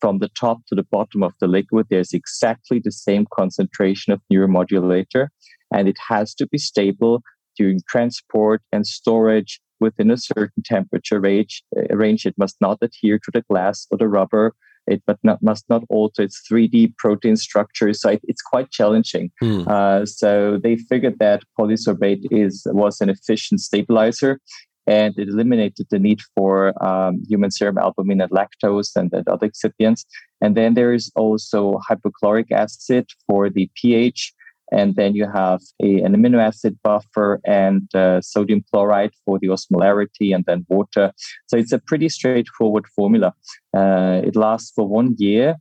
[0.00, 4.20] from the top to the bottom of the liquid, there's exactly the same concentration of
[4.32, 5.28] neuromodulator,
[5.72, 7.22] and it has to be stable
[7.56, 11.62] during transport and storage within a certain temperature range.
[11.76, 12.26] Uh, range.
[12.26, 14.54] It must not adhere to the glass or the rubber.
[14.86, 17.92] It must not, must not alter its 3D protein structure.
[17.92, 19.30] So it, it's quite challenging.
[19.40, 19.68] Hmm.
[19.68, 24.40] Uh, so they figured that polysorbate is was an efficient stabilizer
[24.88, 29.48] and it eliminated the need for um, human serum albumin and lactose and, and, other
[29.48, 30.04] excipients.
[30.40, 34.32] And then there is also hydrochloric acid for the pH
[34.70, 39.48] and then you have a, an amino acid buffer and uh, sodium chloride for the
[39.48, 41.12] osmolarity, and then water.
[41.46, 43.32] So it's a pretty straightforward formula.
[43.74, 45.56] Uh, it lasts for one year.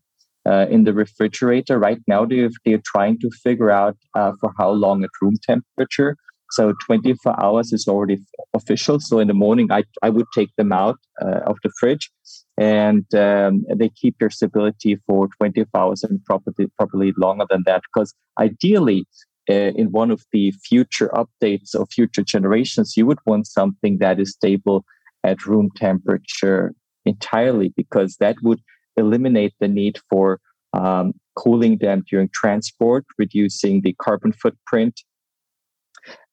[0.46, 4.70] Uh, in the refrigerator right now, they're, they're trying to figure out uh, for how
[4.70, 6.16] long at room temperature.
[6.52, 8.20] So 24 hours is already
[8.54, 9.00] official.
[9.00, 12.10] So in the morning, I, I would take them out uh, of the fridge
[12.58, 17.82] and um, they keep their stability for 24 hours and probably, probably longer than that.
[17.94, 19.06] Because ideally,
[19.50, 24.20] uh, in one of the future updates or future generations, you would want something that
[24.20, 24.84] is stable
[25.24, 26.74] at room temperature
[27.06, 28.62] entirely, because that would
[28.98, 30.40] eliminate the need for
[30.74, 35.02] um, cooling them during transport, reducing the carbon footprint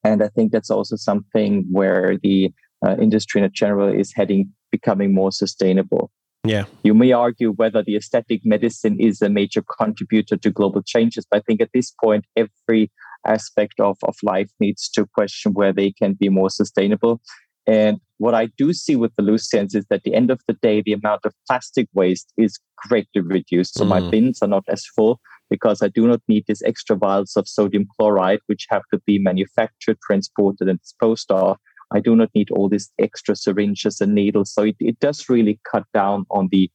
[0.03, 2.53] and I think that's also something where the
[2.85, 6.11] uh, industry in general is heading, becoming more sustainable.
[6.43, 6.65] Yeah.
[6.83, 11.37] You may argue whether the aesthetic medicine is a major contributor to global changes, but
[11.37, 12.91] I think at this point, every
[13.25, 17.19] aspect of, of life needs to question where they can be more sustainable.
[17.65, 20.53] And what I do see with the Alluzience is that at the end of the
[20.53, 23.73] day, the amount of plastic waste is greatly reduced.
[23.73, 23.89] So mm.
[23.89, 27.47] my bins are not as full because I do not need these extra vials of
[27.47, 31.57] sodium chloride, which have to be manufactured, transported, and disposed of.
[31.93, 34.53] I do not need all these extra syringes and needles.
[34.53, 36.69] So it, it does really cut down on the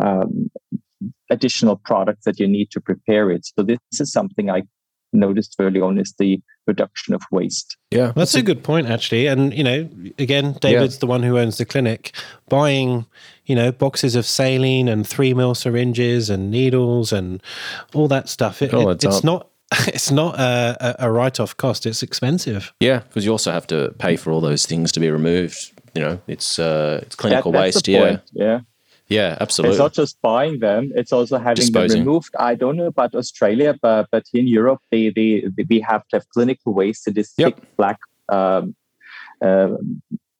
[0.00, 0.50] um,
[1.30, 3.46] additional products that you need to prepare it.
[3.46, 4.62] So this is something I
[5.12, 7.76] noticed early on is the reduction of waste.
[7.90, 9.26] Yeah, that's a good point actually.
[9.26, 11.00] And you know, again, David's yeah.
[11.00, 12.14] the one who owns the clinic.
[12.48, 13.06] Buying,
[13.46, 17.42] you know, boxes of saline and three mil syringes and needles and
[17.94, 18.62] all that stuff.
[18.62, 19.48] It, oh, it, it's not.
[19.86, 21.86] It's not a, a write-off cost.
[21.86, 22.74] It's expensive.
[22.78, 25.72] Yeah, because you also have to pay for all those things to be removed.
[25.94, 27.88] You know, it's uh, it's clinical that, waste.
[27.88, 28.60] Yeah, yeah.
[29.12, 29.74] Yeah, absolutely.
[29.74, 32.00] It's not just buying them; it's also having Disposing.
[32.00, 32.34] them removed.
[32.38, 36.16] I don't know about Australia, but but in Europe, they they, they we have to
[36.16, 37.08] have clinical waste.
[37.08, 37.56] It is yep.
[37.56, 37.98] thick black
[38.28, 38.74] um,
[39.44, 39.68] uh,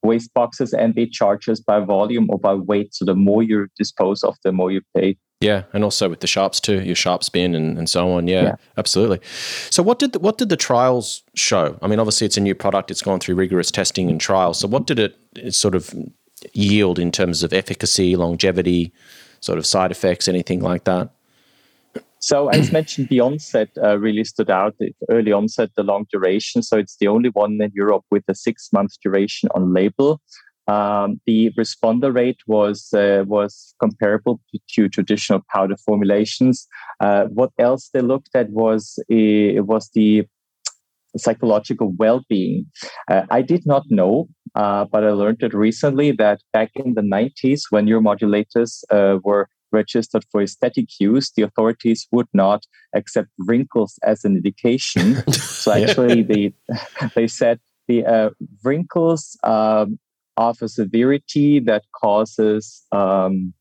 [0.02, 2.94] waste boxes, and they charge us by volume or by weight.
[2.94, 5.16] So the more you dispose of, the more you pay.
[5.40, 8.28] Yeah, and also with the sharps too, your sharps bin and, and so on.
[8.28, 9.18] Yeah, yeah, absolutely.
[9.70, 11.76] So what did the, what did the trials show?
[11.82, 14.61] I mean, obviously it's a new product; it's gone through rigorous testing and trials.
[14.61, 15.92] So what did it, it sort of
[16.52, 18.92] yield in terms of efficacy, longevity,
[19.40, 21.11] sort of side effects, anything like that?
[22.18, 24.76] So, as mentioned, the onset uh, really stood out.
[24.78, 26.62] The early onset, the long duration.
[26.62, 30.20] So, it's the only one in Europe with a six month duration on label.
[30.68, 34.40] Um, the responder rate was uh, was comparable
[34.74, 36.68] to, traditional powder formulations.
[37.00, 40.24] Uh, what else they looked at was uh, was the
[41.16, 42.66] psychological well-being.
[43.11, 47.03] Uh, I did not know, uh, but I learned it recently that back in the
[47.03, 53.99] 90s, when neuromodulators uh, were registered for aesthetic use, the authorities would not accept wrinkles
[54.03, 55.15] as an indication.
[55.33, 56.53] so actually, they
[57.15, 58.31] they said the uh,
[58.62, 59.99] wrinkles um,
[60.37, 63.53] of a severity that causes um,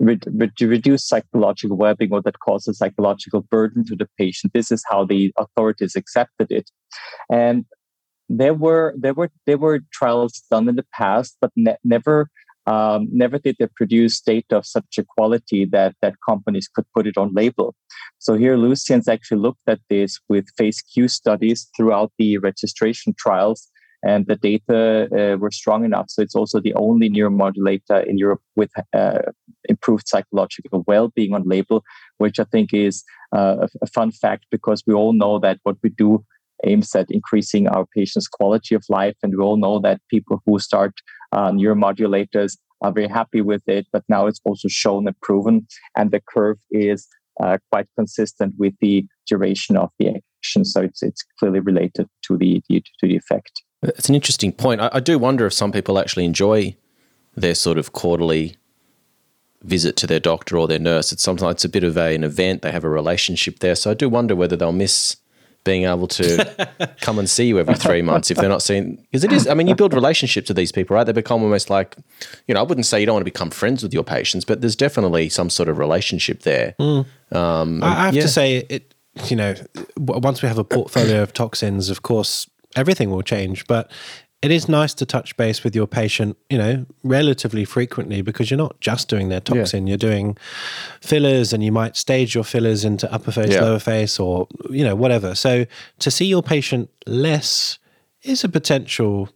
[0.00, 4.52] re- re- reduce psychological well-being or that causes psychological burden to the patient.
[4.54, 6.70] This is how the authorities accepted it,
[7.30, 7.64] and
[8.28, 12.28] there were there were there were trials done in the past, but ne- never
[12.66, 17.06] um, never did they produce data of such a quality that that companies could put
[17.06, 17.74] it on label.
[18.18, 23.68] So here, Alluzience actually looked at this with phase Q studies throughout the registration trials
[24.02, 26.06] and the data uh, were strong enough.
[26.08, 29.18] So it's also the only neuromodulator in Europe with uh,
[29.68, 31.82] improved psychological well-being on label,
[32.18, 35.90] which I think is uh, a, fun fact because we all know that what we
[35.90, 36.24] do
[36.64, 40.58] aims at increasing our patients' quality of life, and we all know that people who
[40.58, 40.92] start
[41.32, 43.86] uh, neuromodulators are very happy with it.
[43.92, 45.66] But now it's also shown and proven,
[45.96, 47.06] and the curve is
[47.40, 50.64] uh, quite consistent with the duration of the action.
[50.64, 53.62] So it's it's clearly related to the, the to the effect.
[53.82, 54.80] It's an interesting point.
[54.80, 56.76] I, I, do wonder if some people actually enjoy
[57.36, 58.56] their sort of quarterly
[59.62, 61.12] visit to their doctor or their nurse.
[61.12, 62.62] It's sometimes it's a bit of a, an event.
[62.62, 63.76] They have a relationship there.
[63.76, 65.16] So I do wonder whether they'll miss
[65.64, 69.24] being able to come and see you every three months if they're not seeing because
[69.24, 71.96] it is i mean you build relationships with these people right they become almost like
[72.46, 74.60] you know i wouldn't say you don't want to become friends with your patients but
[74.60, 77.04] there's definitely some sort of relationship there mm.
[77.32, 78.22] um, i have yeah.
[78.22, 78.94] to say it
[79.26, 79.54] you know
[79.96, 83.90] once we have a portfolio of toxins of course everything will change but
[84.40, 88.58] it is nice to touch base with your patient, you know, relatively frequently because you're
[88.58, 89.92] not just doing their toxin, yeah.
[89.92, 90.36] you're doing
[91.00, 93.62] fillers and you might stage your fillers into upper face, yeah.
[93.62, 95.34] lower face, or, you know, whatever.
[95.34, 95.66] So
[95.98, 97.78] to see your patient less
[98.22, 99.28] is a potential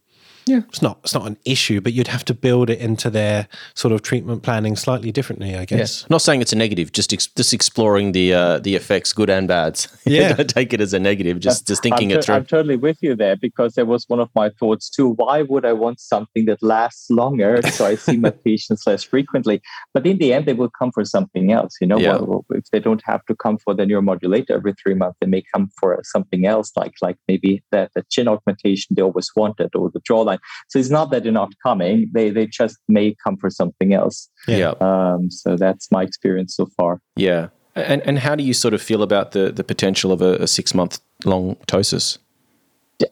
[0.46, 3.48] yeah, it's not it's not an issue, but you'd have to build it into their
[3.74, 6.02] sort of treatment planning slightly differently, I guess.
[6.02, 6.07] Yeah.
[6.11, 9.48] Not saying it's a negative, just ex- just exploring the uh, the effects, good and
[9.48, 9.85] bad.
[10.05, 11.38] Yeah, don't take it as a negative.
[11.40, 12.35] Just just thinking I'm it through.
[12.35, 15.11] I'm totally with you there because there was one of my thoughts too.
[15.11, 19.62] Why would I want something that lasts longer so I see my patients less frequently?
[19.94, 21.76] But in the end, they will come for something else.
[21.81, 22.16] You know, yeah.
[22.16, 25.44] well, if they don't have to come for the neuromodulator every three months, they may
[25.55, 29.90] come for something else, like like maybe that the chin augmentation they always wanted or
[29.90, 30.00] the
[30.33, 30.38] jawline.
[30.68, 34.29] So it's not that they're not coming; they they just may come for something else.
[34.47, 34.75] Yeah.
[34.81, 37.01] Um, so that's my experience so far.
[37.16, 37.49] Yeah.
[37.75, 40.47] And and how do you sort of feel about the the potential of a, a
[40.47, 42.18] six month long ptosis?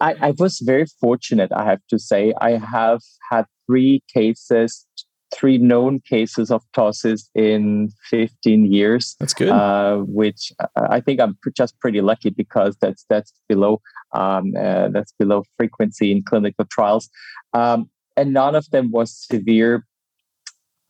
[0.01, 2.33] I, I was very fortunate, I have to say.
[2.41, 4.87] I have had three cases
[5.35, 9.17] three known cases of ptosis in 15 years.
[9.21, 9.49] That's good.
[9.49, 13.81] Uh, which I think I'm just pretty lucky because that's that's below
[14.13, 17.09] um, uh, that's below frequency in clinical trials,
[17.53, 19.87] um, and none of them was severe.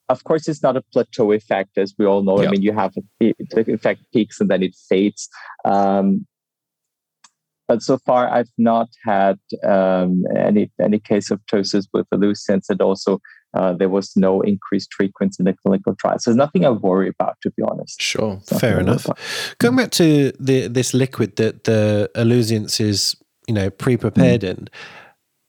[0.09, 2.40] Of course, it's not a plateau effect, as we all know.
[2.40, 2.48] Yep.
[2.48, 5.29] I mean, you have the effect peaks and then it fades.
[5.64, 6.26] Um,
[7.70, 12.83] but so far, I've not had um, any any case of ptosis with Alluzience, and
[12.83, 13.20] also
[13.55, 16.19] uh, there was no increased frequency in the clinical trial.
[16.19, 18.01] So there's nothing I worry about, to be honest.
[18.01, 19.07] Sure, fair enough.
[19.59, 23.17] Going back to the this liquid that the Alluzience is,
[23.49, 24.51] you know, pre-prepared mm.
[24.51, 24.69] in.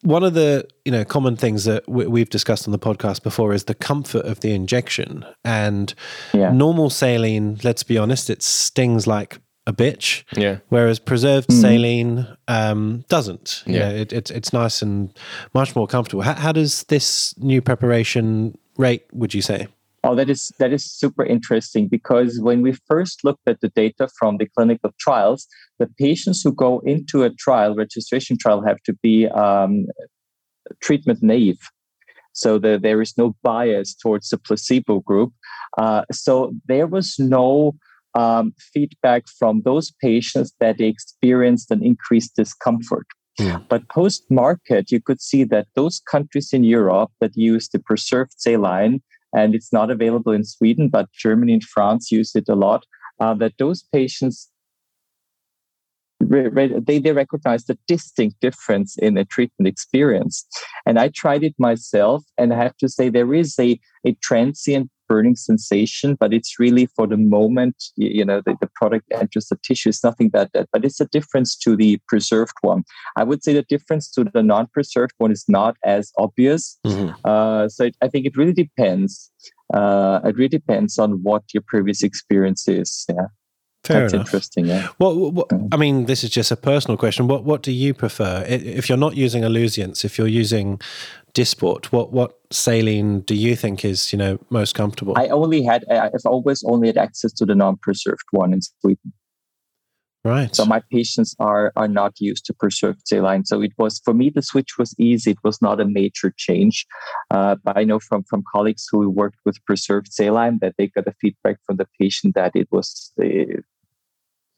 [0.03, 3.65] One of the you know common things that we've discussed on the podcast before is
[3.65, 5.93] the comfort of the injection and
[6.33, 6.51] yeah.
[6.51, 7.59] normal saline.
[7.63, 10.23] Let's be honest, it stings like a bitch.
[10.35, 10.57] Yeah.
[10.69, 11.61] Whereas preserved mm.
[11.61, 13.63] saline um, doesn't.
[13.65, 13.89] Yeah.
[13.89, 15.13] it, it's it's nice and
[15.53, 16.23] much more comfortable.
[16.23, 19.05] How, how does this new preparation rate?
[19.13, 19.67] Would you say?
[20.03, 24.09] Oh, that is that is super interesting because when we first looked at the data
[24.17, 25.47] from the clinical trials,
[25.77, 29.85] the patients who go into a trial, registration trial, have to be um,
[30.81, 31.59] treatment naive.
[32.33, 35.33] So the, there is no bias towards the placebo group.
[35.77, 37.73] Uh, so there was no
[38.13, 43.07] um, feedback from those patients that they experienced an increased discomfort.
[43.39, 43.59] Yeah.
[43.69, 48.33] But post market, you could see that those countries in Europe that use the preserved
[48.37, 49.01] saline,
[49.33, 52.85] and it's not available in Sweden, but Germany and France use it a lot,
[53.19, 54.49] uh, that those patients
[56.29, 60.45] they, they recognize the distinct difference in a treatment experience.
[60.85, 64.89] And I tried it myself, and I have to say there is a, a transient
[65.11, 69.57] burning sensation, but it's really for the moment, you know, the, the product enters the
[69.67, 69.89] tissue.
[69.89, 72.83] It's nothing that, that, but it's a difference to the preserved one.
[73.17, 76.79] I would say the difference to the non preserved one is not as obvious.
[76.87, 77.11] Mm-hmm.
[77.25, 79.29] Uh, so it, I think it really depends.
[79.73, 83.05] Uh, it really depends on what your previous experience is.
[83.09, 83.27] Yeah.
[83.83, 84.27] Fair That's enough.
[84.27, 84.65] interesting.
[84.67, 84.87] Yeah.
[84.99, 87.27] What, what, I mean, this is just a personal question.
[87.27, 88.45] What What do you prefer?
[88.47, 90.79] If you're not using Alluzience, if you're using
[91.33, 95.13] Dysport, what what saline do you think is you know most comfortable?
[95.17, 99.13] I only had I've always only had access to the non-preserved one in Sweden.
[100.23, 100.55] Right.
[100.55, 103.45] So my patients are are not used to preserved saline.
[103.45, 105.31] So it was for me the switch was easy.
[105.31, 106.85] It was not a major change.
[107.31, 111.07] Uh, but I know from from colleagues who worked with preserved saline that they got
[111.07, 113.61] a feedback from the patient that it was uh,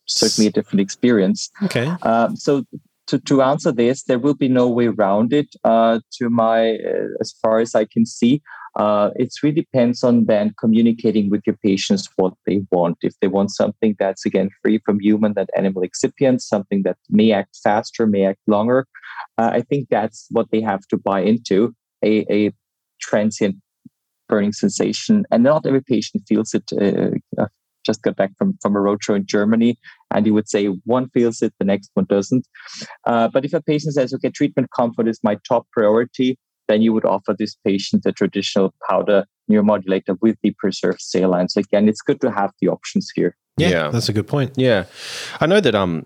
[0.05, 1.49] certainly a different experience.
[1.63, 1.87] Okay.
[2.01, 2.65] Um, so
[3.07, 5.55] to, to answer this, there will be no way around it.
[5.63, 8.41] Uh, to my, uh, as far as I can see,
[8.75, 12.97] uh, it really depends on then communicating with your patients what they want.
[13.01, 17.31] If they want something that's again free from human and animal excipients, something that may
[17.31, 18.87] act faster, may act longer,
[19.37, 22.51] uh, I think that's what they have to buy into a, a
[22.99, 23.57] transient
[24.27, 25.25] burning sensation.
[25.29, 26.63] And not every patient feels it
[27.37, 27.45] uh,
[27.85, 29.77] just got back from, from a roadshow in Germany,
[30.13, 32.47] and you would say one feels it, the next one doesn't.
[33.05, 36.37] Uh, but if a patient says, okay, treatment comfort is my top priority,
[36.67, 41.49] then you would offer this patient a traditional powder neuromodulator with the preserved saline.
[41.49, 43.35] So again, it's good to have the options here.
[43.57, 44.53] Yeah, yeah, that's a good point.
[44.55, 44.85] Yeah,
[45.39, 46.05] I know that um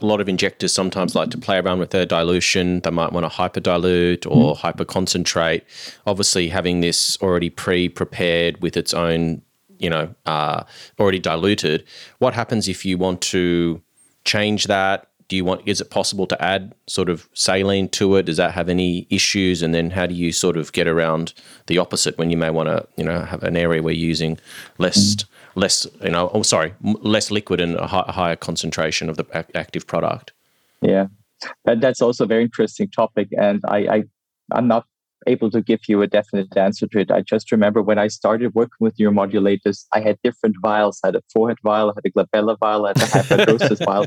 [0.00, 2.80] a lot of injectors sometimes like to play around with their dilution.
[2.80, 4.56] They might want to hyper dilute or mm.
[4.56, 5.64] hyper concentrate.
[6.06, 9.42] Obviously, having this already pre prepared with its own,
[9.82, 10.64] you know, uh,
[10.98, 11.84] already diluted.
[12.18, 13.82] What happens if you want to
[14.24, 15.08] change that?
[15.28, 15.62] Do you want?
[15.66, 18.24] Is it possible to add sort of saline to it?
[18.24, 19.62] Does that have any issues?
[19.62, 21.32] And then how do you sort of get around
[21.66, 24.38] the opposite when you may want to, you know, have an area where you're using
[24.78, 25.16] less.
[25.16, 25.24] Mm
[25.54, 29.86] less, you know, oh, sorry, less liquid and a, high, higher concentration of the active
[29.86, 30.32] product.
[30.80, 31.06] Yeah,
[31.64, 34.04] that's also a very interesting topic, and I, I
[34.52, 34.86] I'm not
[35.26, 37.10] able to give you a definite answer to it.
[37.10, 41.00] I just remember when I started working with neuromodulators, I had different vials.
[41.02, 44.06] I had a forehead vial, I had a glabella vial, I had a hyperhidrosis vial.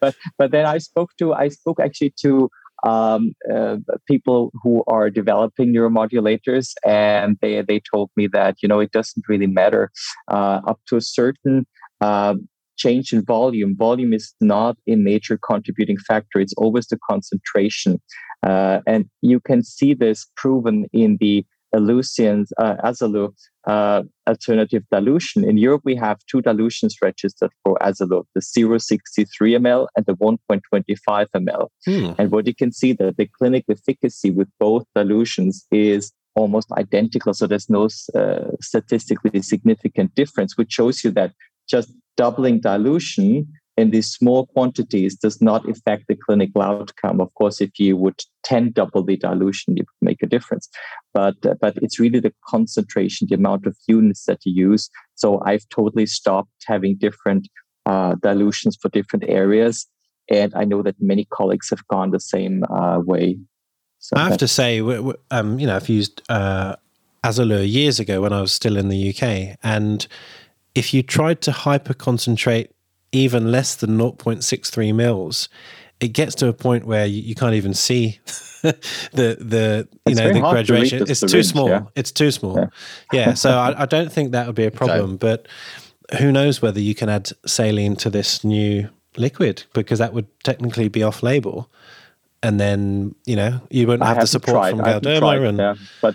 [0.00, 2.50] But but then I spoke to I spoke actually to
[2.84, 8.80] um, uh, people who are developing neuromodulators, and they they told me that you know
[8.80, 9.90] it doesn't really matter
[10.28, 11.66] uh, up to a certain
[12.00, 12.34] uh,
[12.78, 13.76] change in volume.
[13.76, 18.00] Volume is not a major contributing factor; it's always the concentration,
[18.46, 22.76] uh, and you can see this proven in the Alluzience, uh,
[23.66, 25.44] uh, alternative dilution.
[25.44, 29.26] In Europe, we have two dilutions registered for Azzalure, the 0.63
[29.58, 31.68] ml and the 1.25 ml.
[31.84, 32.12] Hmm.
[32.18, 37.34] And what you can see that the clinical efficacy with both dilutions is almost identical.
[37.34, 41.32] So there's no uh, statistically significant difference, which shows you that
[41.68, 43.48] just doubling dilution
[43.78, 47.20] in these small quantities does not affect the clinical outcome.
[47.20, 50.68] Of course, if you would 10 double the dilution, you would make a difference.
[51.14, 54.90] But, uh, but it's really the concentration, the amount of units that you use.
[55.14, 57.48] So I've totally stopped having different
[57.86, 59.86] uh, dilutions for different areas.
[60.28, 63.38] And I know that many colleagues have gone the same uh, way.
[64.00, 64.80] So I have to say,
[65.30, 66.74] um, you know, I've used uh,
[67.24, 69.56] Azzalure years ago when I was still in the UK.
[69.62, 70.06] And
[70.78, 72.70] if you tried to hyper concentrate
[73.10, 75.48] even less than 0.63 mils,
[75.98, 78.20] it gets to a point where you, you can't even see
[78.62, 81.02] the the you it's know the graduation.
[81.08, 81.68] It's too small.
[81.68, 81.82] Yeah.
[81.96, 82.56] It's too small.
[82.56, 82.68] Yeah.
[83.12, 85.16] yeah so I, I, don't think that would be a problem.
[85.16, 85.48] But
[86.18, 90.88] who knows whether you can add saline to this new liquid because that would technically
[90.88, 91.70] be off label.
[92.40, 94.70] And then you know you wouldn't have the support tried.
[94.70, 95.74] from Galderma and yeah.
[96.00, 96.14] but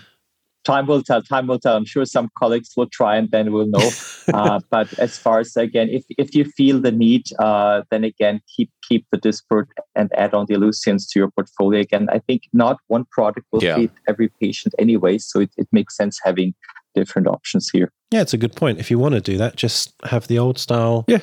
[0.64, 1.22] time will tell.
[1.22, 1.76] Time will tell.
[1.76, 3.90] I'm sure some colleagues will try and then we'll know.
[4.34, 8.40] uh, but as far as again, if if you feel the need, uh, then again
[8.54, 11.80] keep keep the Dysport and add on the Alluzience to your portfolio.
[11.80, 13.76] Again, I think not one product will yeah.
[13.76, 16.54] fit every patient anyway, so it, it makes sense having
[16.94, 17.92] different options here.
[18.10, 18.78] Yeah, it's a good point.
[18.78, 21.18] If you want to do that, just have the old style yeah.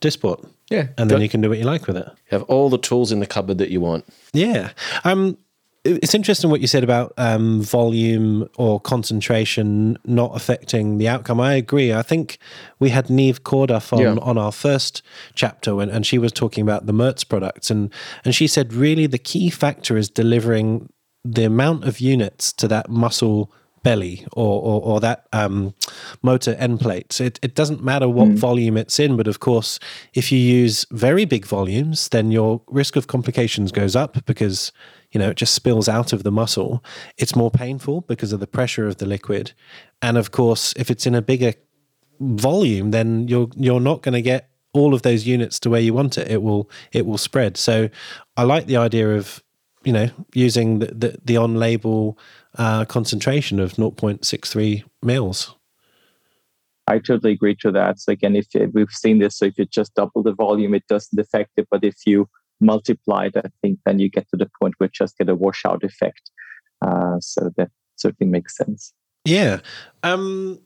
[0.00, 0.46] Dysport.
[0.70, 0.88] Yeah.
[0.96, 2.06] And then you can do what you like with it.
[2.06, 4.06] You have all the tools in the cupboard that you want.
[4.32, 4.70] Yeah.
[5.04, 5.36] Um,
[5.84, 11.40] it's interesting what you said about um, volume or concentration not affecting the outcome.
[11.40, 11.92] I agree.
[11.92, 12.38] I think
[12.78, 14.16] we had Niamh Corduff on, yeah.
[14.22, 15.02] on our first
[15.34, 17.92] chapter, when, and she was talking about the Merz products, and
[18.24, 20.88] and she said really the key factor is delivering
[21.24, 25.74] the amount of units to that muscle belly or, or, or that um,
[26.22, 27.20] motor end plate.
[27.20, 28.36] It, it doesn't matter what mm.
[28.36, 29.78] volume it's in, but of course,
[30.14, 34.72] if you use very big volumes, then your risk of complications goes up because
[35.14, 36.84] you know, it just spills out of the muscle.
[37.16, 39.52] It's more painful because of the pressure of the liquid.
[40.02, 41.54] And of course, if it's in a bigger
[42.20, 45.94] volume, then you're you're not going to get all of those units to where you
[45.94, 46.30] want it.
[46.30, 47.56] It will it will spread.
[47.56, 47.88] So
[48.36, 49.42] I like the idea of
[49.84, 52.18] you know using the the, the on label
[52.58, 55.54] uh, concentration of 0.63 mils.
[56.86, 57.98] I totally agree to that.
[57.98, 61.18] So again, if we've seen this, so if you just double the volume, it doesn't
[61.18, 61.66] affect it.
[61.70, 62.28] But if you
[62.64, 65.84] multiplied, I think then you get to the point where you just get a washout
[65.84, 66.30] effect.
[66.82, 68.92] Uh, so that certainly makes sense.
[69.24, 69.60] Yeah.
[70.02, 70.60] Um,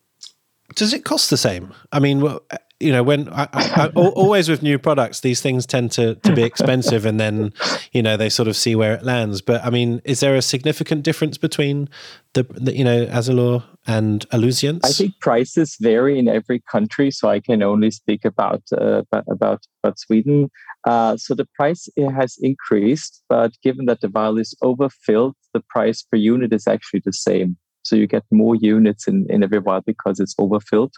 [0.75, 1.73] does it cost the same?
[1.93, 2.43] I mean, well,
[2.81, 6.35] you know, when I, I, I, always with new products, these things tend to, to
[6.35, 7.53] be expensive, and then
[7.93, 9.41] you know they sort of see where it lands.
[9.41, 11.89] But I mean, is there a significant difference between
[12.35, 14.85] the, the you know Azzalure and Alluzience?
[14.85, 19.67] I think prices vary in every country, so I can only speak about uh, about
[19.83, 20.51] about Sweden.
[20.89, 21.87] Uh, so the price
[22.17, 27.03] has increased, but given that the vial is overfilled, the price per unit is actually
[27.05, 27.59] the same.
[27.83, 30.95] So you get more units in, in every vial because it's overfilled.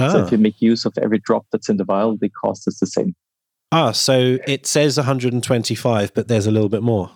[0.00, 0.08] Ah.
[0.10, 0.30] So if ah.
[0.32, 3.14] you make use of every drop that's in the vial, the cost is the same.
[3.70, 7.12] Ah, so it says 125, but there's a little bit more.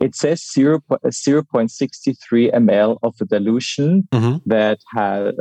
[0.00, 4.38] It says 0, 0.63 ml of a dilution mm-hmm.
[4.46, 5.34] that has,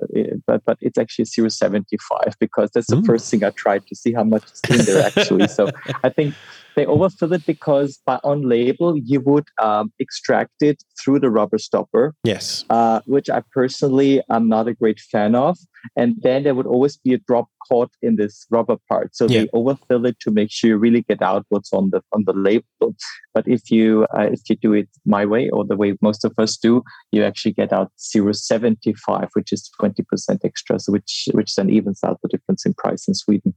[0.46, 3.06] but, but it's actually 0.75 because that's the mm.
[3.06, 5.48] first thing I tried to see how much is in there actually.
[5.48, 5.70] so
[6.04, 6.36] I think
[6.78, 11.58] they overfill it because by on label you would um, extract it through the rubber
[11.58, 12.14] stopper.
[12.24, 12.64] Yes.
[12.70, 15.58] Uh, which I personally am not a great fan of.
[15.96, 19.16] And then there would always be a drop caught in this rubber part.
[19.16, 19.42] So yeah.
[19.42, 22.34] they overfill it to make sure you really get out what's on the on the
[22.34, 22.96] label.
[23.34, 26.34] But if you uh, if you do it my way or the way most of
[26.38, 31.70] us do, you actually get out 0.75, which is 20% extra, so which which then
[31.72, 33.56] evens out the difference in price in Sweden.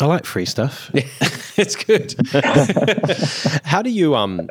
[0.00, 0.90] I like free stuff.
[0.94, 2.14] it's good.
[3.64, 4.48] How do you um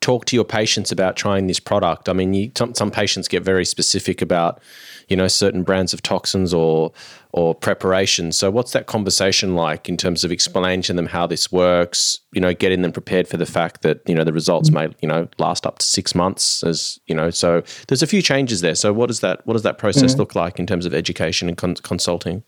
[0.00, 2.08] talk to your patients about trying this product?
[2.08, 4.60] I mean, you, some, some patients get very specific about,
[5.08, 6.92] you know, certain brands of toxins or
[7.32, 8.36] or preparations.
[8.36, 12.20] So, what's that conversation like in terms of explaining to them how this works?
[12.32, 15.08] You know, getting them prepared for the fact that you know the results may you
[15.08, 16.62] know last up to six months.
[16.62, 18.74] As you know, so there's a few changes there.
[18.74, 20.20] So, what does that what does that process mm-hmm.
[20.20, 22.44] look like in terms of education and con- consulting?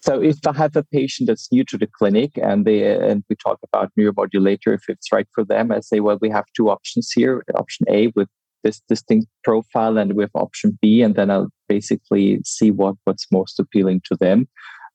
[0.00, 3.36] So if I have a patient that's new to the clinic and they and we
[3.36, 7.10] talk about neuromodulator, if it's right for them, I say, well, we have two options
[7.10, 7.44] here.
[7.54, 8.28] Option A with
[8.62, 13.26] this distinct profile, and we have option B, and then I'll basically see what what's
[13.30, 14.48] most appealing to them.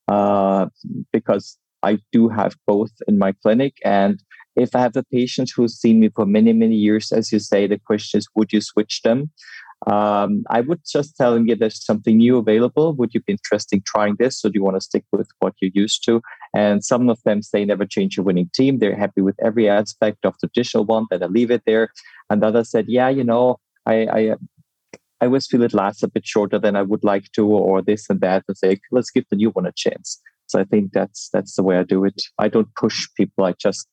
[0.07, 0.67] Uh,
[1.13, 4.21] because I do have both in my clinic, and
[4.55, 7.67] if I have a patient who's seen me for many many years, as you say,
[7.67, 9.31] the question is, would you switch them?
[9.87, 12.93] Um, I would just tell them, yeah, there's something new available.
[12.95, 14.45] Would you be interested in trying this?
[14.45, 16.21] Or do you want to stick with what you're used to?
[16.55, 18.79] And some of them say never change a winning team.
[18.79, 21.89] They're happy with every aspect of the digital one, that I leave it there.
[22.29, 24.35] And others said, yeah, you know, I, I
[25.21, 28.09] I always feel it lasts a bit shorter than I would like to, or this
[28.09, 30.19] and that, and say, let's give the new one a chance.
[30.47, 32.21] So I think that's that's the way I do it.
[32.39, 33.45] I don't push people.
[33.45, 33.87] I just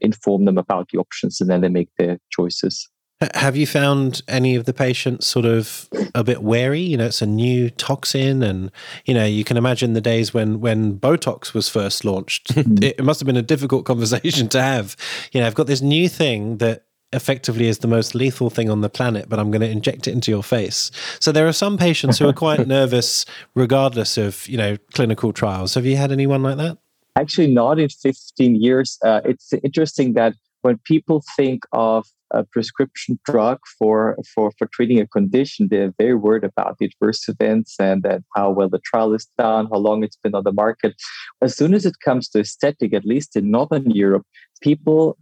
[0.00, 2.88] inform them about the options, and then they make their choices.
[3.34, 6.80] Have you found any of the patients sort of a bit wary?
[6.80, 8.70] You know, it's a new toxin, and
[9.04, 12.52] you know, you can imagine the days when when Botox was first launched.
[12.56, 14.96] it must have been a difficult conversation to have.
[15.32, 18.80] You know, I've got this new thing that effectively is the most lethal thing on
[18.80, 20.90] the planet, but I'm going to inject it into your face.
[21.20, 25.74] So there are some patients who are quite nervous, regardless of you know clinical trials.
[25.74, 26.78] Have you had anyone like that?
[27.16, 28.98] Actually, not in 15 years.
[29.04, 34.98] Uh, it's interesting that when people think of a prescription drug for, for, for treating
[35.00, 39.14] a condition, they're very worried about the adverse events and, and how well the trial
[39.14, 40.94] is done, how long it's been on the market.
[41.40, 44.26] As soon as it comes to aesthetic, at least in Northern Europe,
[44.60, 45.18] people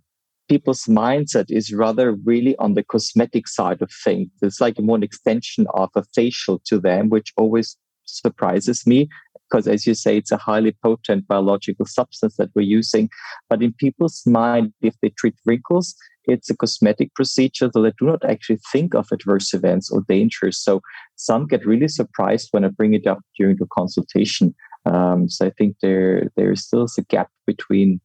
[0.49, 4.29] people's mindset is rather really on the cosmetic side of things.
[4.43, 9.09] It's like more an extension of a facial to them, which always surprises me
[9.51, 13.09] because as you say it's a highly potent biological substance that we're using.
[13.49, 15.95] But in people's mind if they treat wrinkles
[16.25, 20.59] it's a cosmetic procedure so they do not actually think of adverse events or dangers.
[20.59, 20.81] So
[21.17, 24.55] some get really surprised when i bring it up during the consultation.
[24.87, 28.01] Um, so i think there there still is a gap between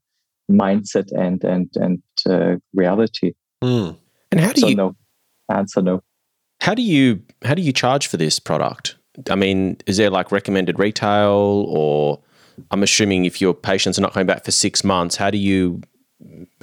[0.51, 3.33] mindset and and and uh, reality.
[3.63, 3.97] Mm.
[4.31, 4.95] and how do so you no
[5.49, 6.01] answer no.
[6.61, 8.97] how do you how do you charge for this product
[9.29, 12.19] I mean, is there like recommended retail or
[12.71, 15.81] I'm assuming if your patients are not coming back for six months, how do you,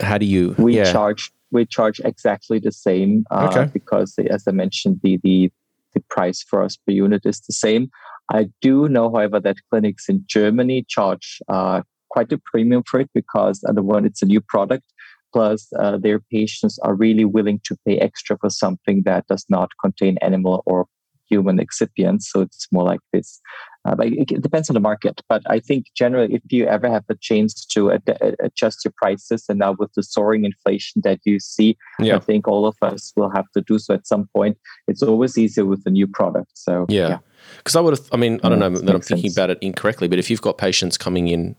[0.00, 0.90] how do you, we yeah.
[0.90, 3.70] charge, we charge exactly the same uh, okay.
[3.72, 5.52] because as I mentioned, the, the,
[5.94, 7.90] the price for us per unit is the same.
[8.30, 13.10] I do know, however, that clinics in Germany charge uh, quite a premium for it
[13.14, 14.84] because, other one, it's a new product.
[15.32, 19.70] Plus, uh, their patients are really willing to pay extra for something that does not
[19.80, 20.86] contain animal or
[21.32, 22.24] human excipients.
[22.24, 23.40] So it's more like this.
[23.84, 25.20] Uh, but it, it, depends on the market.
[25.28, 29.44] But I think generally, if you ever have a chance to ad- adjust your prices,
[29.48, 32.16] and now with the soaring inflation that you see, yeah.
[32.16, 34.56] I think all of us will have to do so at some point.
[34.86, 36.50] It's always easier with a new product.
[36.54, 37.18] So yeah,
[37.56, 37.80] because yeah.
[37.80, 38.08] I would have.
[38.12, 39.36] I mean, I don't know that I'm thinking sense.
[39.36, 41.56] about it incorrectly, but if you've got patients coming in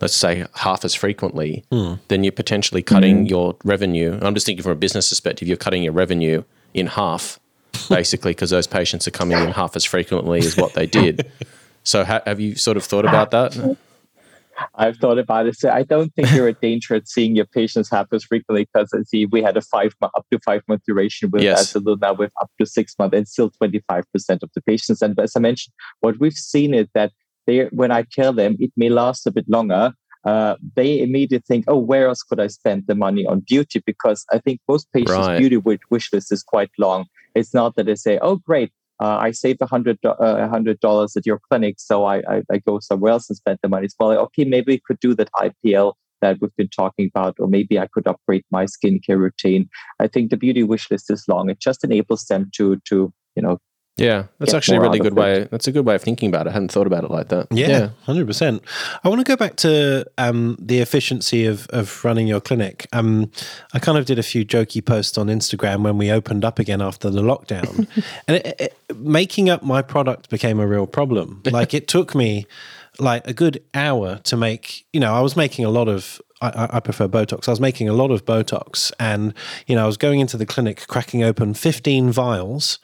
[0.00, 1.98] let's say half as frequently, mm.
[2.06, 3.30] then you're potentially cutting mm.
[3.30, 4.16] your revenue.
[4.22, 7.40] I'm just thinking from a business perspective, you're cutting your revenue in half
[7.88, 11.30] basically, because those patients are coming in half as frequently as what they did.
[11.84, 13.78] So, ha- have you sort of thought about uh, that?
[14.74, 15.56] I've thought about it.
[15.56, 18.90] So I don't think you're a danger at seeing your patients half as frequently because
[18.94, 21.76] I see we had a five month, up to five month duration with yes.
[21.76, 24.04] Now with up to six months and still 25%
[24.42, 25.02] of the patients.
[25.02, 27.12] And as I mentioned, what we've seen is that
[27.46, 29.92] they, when I tell them it may last a bit longer,
[30.28, 33.82] uh, they immediately think, oh, where else could I spend the money on beauty?
[33.84, 35.38] Because I think most patients' right.
[35.38, 35.56] beauty
[35.90, 37.06] wish list is quite long.
[37.34, 38.70] It's not that they say, oh, great,
[39.00, 42.58] uh, I saved a hundred uh, hundred dollars at your clinic, so I, I, I
[42.58, 43.86] go somewhere else and spend the money.
[43.86, 47.36] It's well, like, okay, maybe we could do that IPL that we've been talking about,
[47.38, 49.68] or maybe I could upgrade my skincare routine.
[50.00, 51.48] I think the beauty wish list is long.
[51.48, 53.58] It just enables them to to you know
[53.98, 55.48] Yeah, that's actually a really good way.
[55.50, 56.50] That's a good way of thinking about it.
[56.50, 57.48] I hadn't thought about it like that.
[57.50, 58.26] Yeah, hundred yeah.
[58.26, 58.62] percent.
[59.02, 62.86] I want to go back to um, the efficiency of of running your clinic.
[62.92, 63.30] Um,
[63.74, 66.80] I kind of did a few jokey posts on Instagram when we opened up again
[66.80, 67.88] after the lockdown,
[68.28, 71.42] and it, it, making up my product became a real problem.
[71.58, 72.46] Like it took me
[72.98, 74.86] like a good hour to make.
[74.92, 77.48] You know, I was making a lot of I, I, prefer Botox.
[77.48, 79.34] I was making a lot of Botox, and
[79.66, 82.78] you know, I was going into the clinic, cracking open fifteen vials,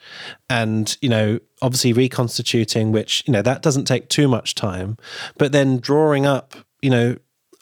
[0.50, 4.96] and you know, obviously reconstituting, which you know that doesn't take too much time,
[5.38, 7.16] but then drawing up, you know.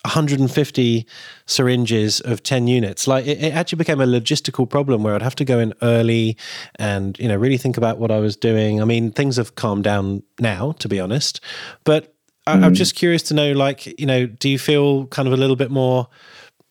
[0.04, 1.06] 150
[1.46, 5.36] syringes of 10 units like it, it actually became a logistical problem where i'd have
[5.36, 6.36] to go in early
[6.74, 9.84] and you know really think about what i was doing i mean things have calmed
[9.84, 11.40] down now to be honest
[11.84, 12.11] but
[12.46, 12.72] I, am hmm.
[12.72, 15.70] just curious to know, like, you know, do you feel kind of a little bit
[15.70, 16.08] more,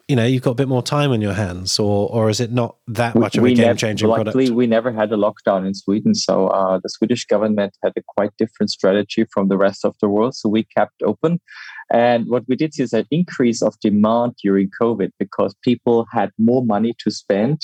[0.07, 2.51] you know, you've got a bit more time on your hands, or or is it
[2.51, 4.27] not that much of a game changing product?
[4.27, 8.01] Luckily, we never had a lockdown in Sweden, so uh, the Swedish government had a
[8.17, 10.35] quite different strategy from the rest of the world.
[10.35, 11.39] So we kept open,
[11.93, 16.65] and what we did is an increase of demand during COVID because people had more
[16.65, 17.61] money to spend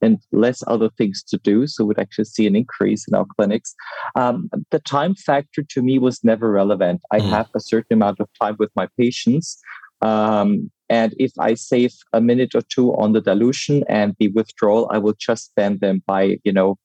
[0.00, 1.66] and less other things to do.
[1.66, 3.74] So we'd actually see an increase in our clinics.
[4.14, 7.00] Um, the time factor to me was never relevant.
[7.10, 7.28] I mm.
[7.30, 9.58] have a certain amount of time with my patients.
[10.00, 14.88] Um, and if I save a minute or two on the dilution and the withdrawal,
[14.90, 16.76] I will just spend them by, you know,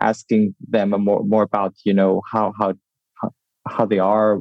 [0.00, 2.74] asking them more more about, you know, how how
[3.68, 4.38] how they are,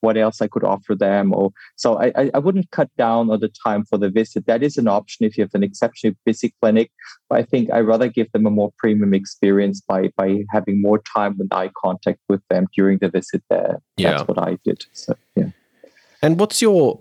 [0.00, 1.34] what else I could offer them.
[1.34, 4.46] Or so I, I wouldn't cut down on the time for the visit.
[4.46, 6.90] That is an option if you have an exceptionally busy clinic.
[7.28, 11.00] But I think I rather give them a more premium experience by by having more
[11.14, 13.42] time and eye contact with them during the visit.
[13.48, 14.12] There, yeah.
[14.12, 14.84] that's what I did.
[14.92, 15.50] So yeah.
[16.22, 17.00] And what's your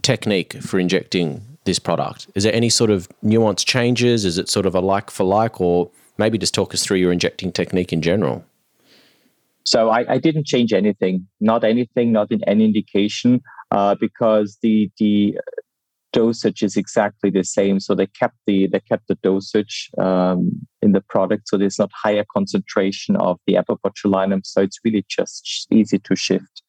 [0.00, 2.26] technique for injecting this product?
[2.34, 4.24] Is there any sort of nuance changes?
[4.24, 7.12] Is it sort of a like for like, or maybe just talk us through your
[7.12, 8.44] injecting technique in general?
[9.64, 13.40] So I, I, didn't change anything, not anything, not in any indication,
[13.70, 15.36] uh, because the the
[16.12, 17.80] dosage is exactly the same.
[17.80, 21.90] So they kept the they kept the dosage um, in the product, so there's not
[21.94, 24.40] higher concentration of the abobotulinum.
[24.44, 26.61] So it's really just easy to shift.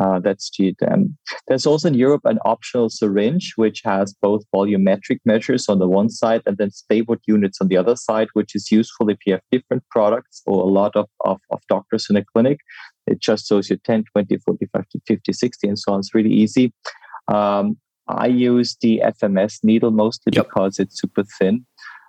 [0.00, 0.76] Uh, that's cheap.
[0.80, 1.14] And
[1.46, 6.08] there's also in Europe an optional syringe, which has both volumetric measures on the one
[6.08, 9.42] side and then Speywood units on the other side, which is useful if you have
[9.52, 12.60] different products or a lot of, of, of doctors in a clinic.
[13.06, 15.98] It just shows you 10, 20, 40, 50, 50 60, and so on.
[15.98, 16.72] It's really easy.
[17.28, 17.76] Um,
[18.08, 20.46] I use the FMS needle mostly yep.
[20.46, 21.66] because it's super thin.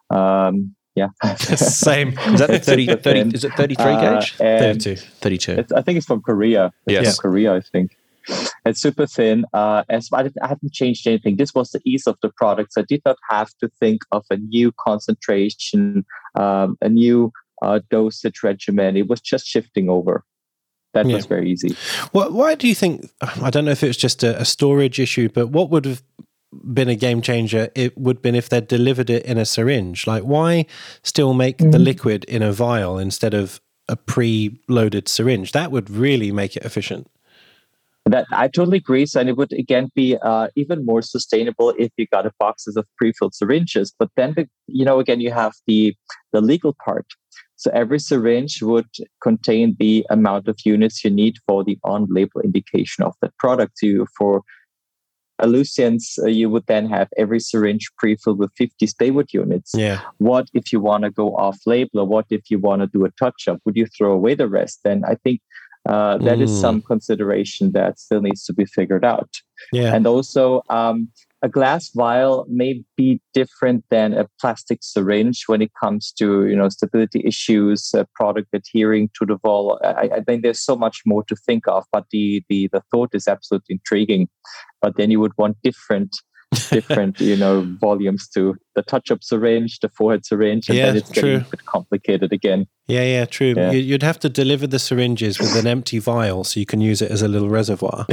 [0.10, 1.08] Um, yeah.
[1.36, 2.10] Same.
[2.10, 4.36] Is that 30, 30 is it 33 uh, gauge?
[4.38, 4.96] 32.
[4.96, 5.66] 32.
[5.76, 6.72] I think it's from Korea.
[6.86, 7.16] It's yes.
[7.16, 7.98] from Korea, I think.
[8.66, 9.46] It's super thin.
[9.54, 11.38] Uh, as I, I haven't changed anything.
[11.38, 12.78] This was the ease of the products.
[12.78, 17.32] I did not have to think of a new concentration, um, a new
[17.62, 18.98] uh, dosage regimen.
[18.98, 20.24] It was just shifting over.
[20.94, 21.16] That yeah.
[21.16, 21.76] was very easy.
[22.12, 23.10] Well, why do you think?
[23.22, 26.04] I don't know if it was just a, a storage issue, but what would have
[26.52, 30.06] been a game changer it would have been if they'd delivered it in a syringe
[30.06, 30.66] like why
[31.04, 31.72] still make mm.
[31.72, 36.64] the liquid in a vial instead of a pre-loaded syringe that would really make it
[36.66, 37.08] efficient
[38.06, 39.06] that I totally agree.
[39.06, 42.76] So, and it would again be uh, even more sustainable if you got a boxes
[42.76, 43.94] of pre-filled syringes.
[43.98, 45.96] But then, the, you know, again, you have the
[46.34, 47.06] the legal part.
[47.58, 48.90] So every syringe would
[49.22, 53.84] contain the amount of units you need for the on-label indication of that product.
[53.84, 54.42] You for
[55.42, 59.72] Alluzience, uh, you would then have every syringe pre-filled with 50 Speywood units.
[59.76, 60.02] Yeah.
[60.18, 63.12] What if you want to go off-label, or what if you want to do a
[63.12, 63.60] touch-up?
[63.66, 64.82] Would you throw away the rest?
[64.84, 65.42] Then I think
[65.90, 66.44] uh, that mm.
[66.44, 69.30] is some consideration that still needs to be figured out.
[69.72, 69.94] Yeah.
[69.96, 71.10] And also, um,
[71.44, 76.56] a glass vial may be different than a plastic syringe when it comes to you
[76.56, 79.80] know stability issues, uh, product adhering to the wall.
[79.84, 83.10] I, I, think there's so much more to think of, but the the the thought
[83.14, 84.30] is absolutely intriguing.
[84.82, 86.16] But then you would want different
[86.52, 91.10] different, you know, volumes to the touch-ups syringe, the forehead syringe, and yeah, then it's
[91.10, 91.22] true.
[91.22, 92.68] getting a bit complicated again.
[92.88, 93.54] Yeah, yeah, true.
[93.56, 93.72] Yeah.
[93.72, 97.10] You'd have to deliver the syringes with an empty vial so you can use it
[97.10, 98.06] as a little reservoir,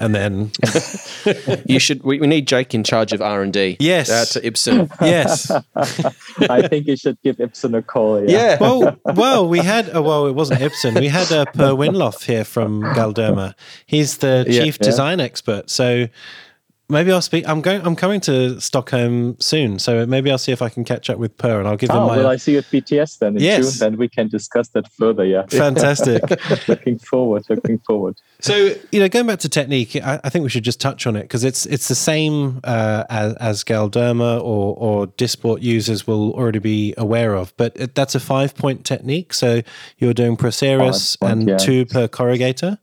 [0.00, 0.52] and then
[1.66, 2.02] you should.
[2.02, 3.76] We, we, need Jake in charge of R and D.
[3.78, 4.90] Yes, uh, to Ipsen.
[5.02, 5.50] yes,
[6.48, 8.22] I think you should give Ipsen a call.
[8.22, 8.30] Yeah.
[8.30, 8.58] yeah.
[8.58, 9.94] Well, well, we had.
[9.94, 10.98] Uh, well, it wasn't Ipsen.
[10.98, 13.54] We had uh, Per Winloff here from Galderma.
[13.84, 14.86] He's the chief yeah.
[14.86, 15.68] design expert.
[15.68, 16.08] So
[16.92, 17.48] maybe I'll speak.
[17.48, 17.84] I'm going.
[17.84, 21.36] I'm coming to Stockholm soon, so maybe I'll see if I can catch up with
[21.36, 22.16] Per, and I'll give oh, him my.
[22.18, 23.78] Well, I see you at BTS then in yes.
[23.78, 23.78] June.
[23.78, 25.24] Then we can discuss that further.
[25.24, 26.22] Yeah, fantastic.
[26.68, 27.44] looking forward.
[27.48, 28.20] Looking forward.
[28.40, 31.16] So you know, going back to technique, I, I think we should just touch on
[31.16, 36.32] it because it's it's the same uh, as, as Galderma or or Dysport users will
[36.34, 39.32] already be aware of, but it, that's a five point technique.
[39.32, 39.62] So
[39.98, 41.56] you're doing Procerus and yeah.
[41.56, 42.78] two per corrugator.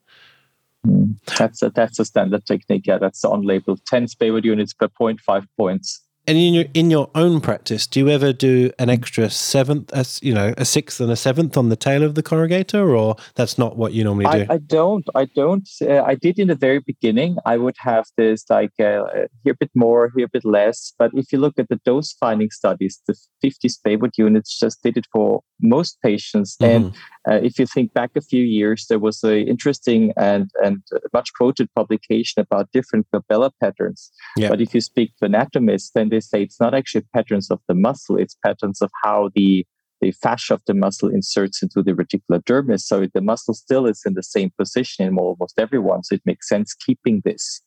[0.85, 1.15] Mm.
[1.37, 2.87] That's a that's a standard technique.
[2.87, 3.77] Yeah, that's on label.
[3.85, 6.03] Ten Speywood units per point, five points.
[6.29, 10.19] And in your in your own practice, do you ever do an extra seventh, as
[10.21, 13.57] you know, a sixth and a seventh on the tail of the corrugator, or that's
[13.57, 14.45] not what you normally do?
[14.47, 15.07] I, I don't.
[15.15, 15.67] I don't.
[15.81, 17.37] Uh, I did in the very beginning.
[17.47, 19.05] I would have this like uh,
[19.43, 20.93] here a bit more, here a bit less.
[20.99, 24.97] But if you look at the dose finding studies, the 50 Speywood units just did
[24.97, 26.57] it for most patients.
[26.57, 26.85] Mm-hmm.
[26.85, 26.95] And
[27.27, 31.33] uh, if you think back a few years, there was an interesting and and much
[31.33, 34.11] quoted publication about different glabella patterns.
[34.37, 34.49] Yeah.
[34.49, 37.75] But if you speak to anatomists, then they say it's not actually patterns of the
[37.75, 39.65] muscle; it's patterns of how the
[40.01, 42.81] the fascia of the muscle inserts into the reticular dermis.
[42.81, 46.03] So the muscle still is in the same position in almost everyone.
[46.03, 47.61] So it makes sense keeping this.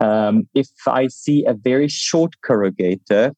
[0.00, 3.34] Um, if I see a very short corrugator,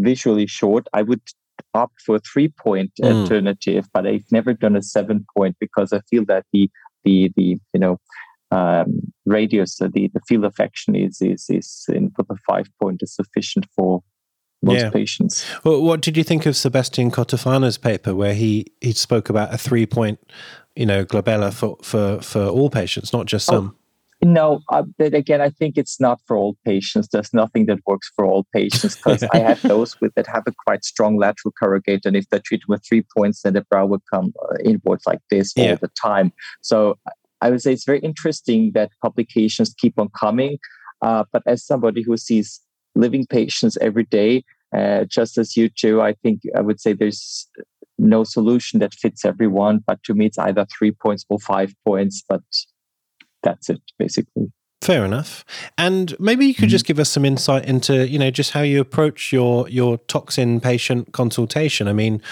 [0.00, 1.22] visually short, I would
[1.74, 3.12] opt for a three point mm.
[3.12, 6.70] alternative, but I've never done a seven point because I feel that the
[7.04, 7.98] the the you know
[8.50, 12.68] um, radius, uh, the the field of action is is is in for the five
[12.80, 14.02] point is sufficient for
[14.62, 14.90] most yeah.
[14.90, 15.46] patients.
[15.64, 19.58] Well, what did you think of Sebastian Cotofana's paper where he he spoke about a
[19.58, 20.18] three point,
[20.76, 23.76] you know, glabella for for for all patients, not just oh, some?
[24.20, 27.08] No, uh, but again, I think it's not for all patients.
[27.12, 30.52] There's nothing that works for all patients because I have those with that have a
[30.66, 34.02] quite strong lateral corrugate, and if they're treated with three points, then the brow would
[34.12, 35.70] come uh, inwards like this yeah.
[35.70, 36.32] all the time.
[36.62, 36.98] So
[37.40, 40.58] I would say it's very interesting that publications keep on coming.
[41.02, 42.60] Uh, but as somebody who sees
[42.94, 44.42] living patients every day,
[44.76, 47.46] uh, just as you do, I think I would say there's
[47.98, 49.80] no solution that fits everyone.
[49.86, 52.24] But to me, it's either three points or five points.
[52.28, 52.42] But
[53.42, 55.44] that's it basically fair enough.
[55.76, 56.70] And maybe you could mm-hmm.
[56.70, 60.60] just give us some insight into you know just how you approach your your toxin
[60.60, 61.88] patient consultation.
[61.88, 62.22] I mean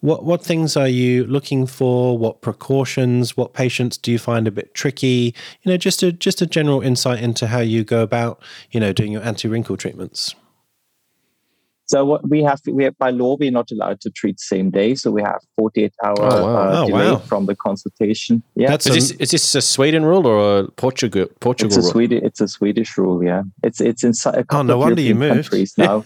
[0.00, 2.16] what what things are you looking for?
[2.16, 5.34] What precautions what patients do you find a bit tricky?
[5.62, 8.92] You know just a just a general insight into how you go about you know
[8.92, 10.34] doing your anti-wrinkle treatments
[11.86, 14.96] so what we have, we have by law, we're not allowed to treat same day.
[14.96, 16.56] So we have 48 hour oh, wow.
[16.56, 17.18] uh, oh, delay wow.
[17.18, 18.42] from the consultation.
[18.56, 18.70] Yeah.
[18.70, 22.22] That's is, this, is this a Sweden rule or a Portugal Portugal it's a Swedish,
[22.24, 23.22] it's a Swedish rule.
[23.22, 23.42] Yeah.
[23.62, 25.50] It's it's in a couple oh, no of wonder European you moved.
[25.50, 26.02] countries now.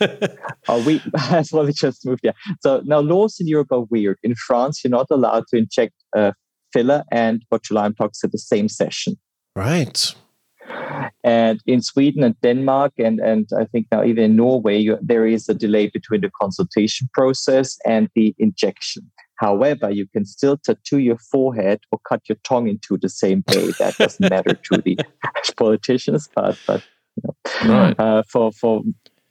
[0.68, 1.66] oh, we as well.
[1.66, 2.20] We just moved.
[2.22, 2.32] Yeah.
[2.60, 4.18] So now laws in Europe are weird.
[4.22, 6.32] In France, you're not allowed to inject uh,
[6.72, 9.16] filler and botulinum toxin at the same session.
[9.56, 10.14] Right.
[11.24, 15.26] And in Sweden and Denmark, and, and I think now even in Norway, you, there
[15.26, 19.10] is a delay between the consultation process and the injection.
[19.36, 23.72] However, you can still tattoo your forehead or cut your tongue into the same day.
[23.78, 24.96] That doesn't matter to the
[25.56, 26.82] politicians, but but
[27.62, 28.00] you know, right.
[28.00, 28.82] uh, for for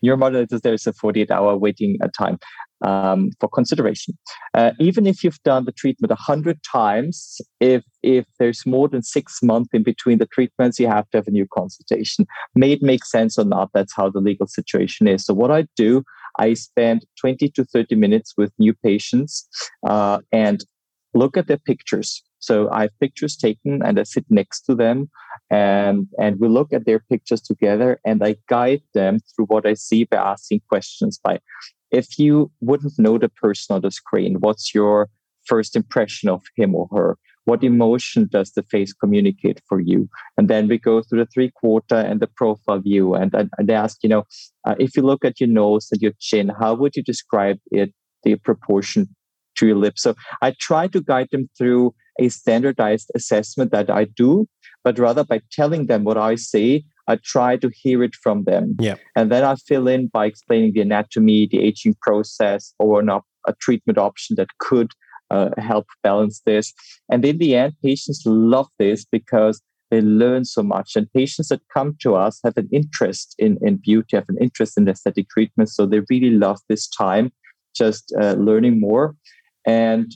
[0.03, 2.39] neuromodulators, there's a 48 hour waiting uh, time
[2.81, 4.17] um, for consideration.
[4.53, 9.41] Uh, even if you've done the treatment 100 times, if, if there's more than six
[9.43, 12.25] months in between the treatments, you have to have a new consultation.
[12.55, 15.25] May it make sense or not, that's how the legal situation is.
[15.25, 16.03] So, what I do,
[16.39, 19.47] I spend 20 to 30 minutes with new patients
[19.85, 20.63] uh, and
[21.13, 22.23] look at their pictures.
[22.39, 25.09] So I have pictures taken and I sit next to them
[25.49, 29.75] and, and we look at their pictures together and I guide them through what I
[29.75, 31.39] see by asking questions by
[31.91, 35.09] if you wouldn't know the person on the screen, what's your
[35.45, 37.17] first impression of him or her?
[37.45, 40.07] What emotion does the face communicate for you?
[40.37, 43.15] And then we go through the three quarter and the profile view.
[43.15, 44.23] And, and, and they ask, you know,
[44.65, 47.93] uh, if you look at your nose and your chin, how would you describe it,
[48.23, 49.07] the proportion
[49.55, 50.03] to your lips?
[50.03, 54.47] So I try to guide them through a standardized assessment that I do,
[54.83, 58.75] but rather by telling them what I say, I try to hear it from them.
[58.79, 58.95] Yeah.
[59.15, 63.25] And then I fill in by explaining the anatomy, the aging process, or an op-
[63.47, 64.91] a treatment option that could
[65.29, 66.73] uh, help balance this.
[67.11, 70.95] And in the end, patients love this because they learn so much.
[70.95, 74.77] And patients that come to us have an interest in, in beauty, have an interest
[74.77, 75.69] in aesthetic treatment.
[75.69, 77.31] So they really love this time
[77.75, 79.15] just uh, learning more.
[79.65, 80.11] And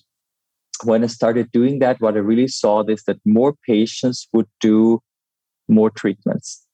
[0.83, 5.01] when I started doing that, what I really saw is that more patients would do
[5.67, 6.64] more treatments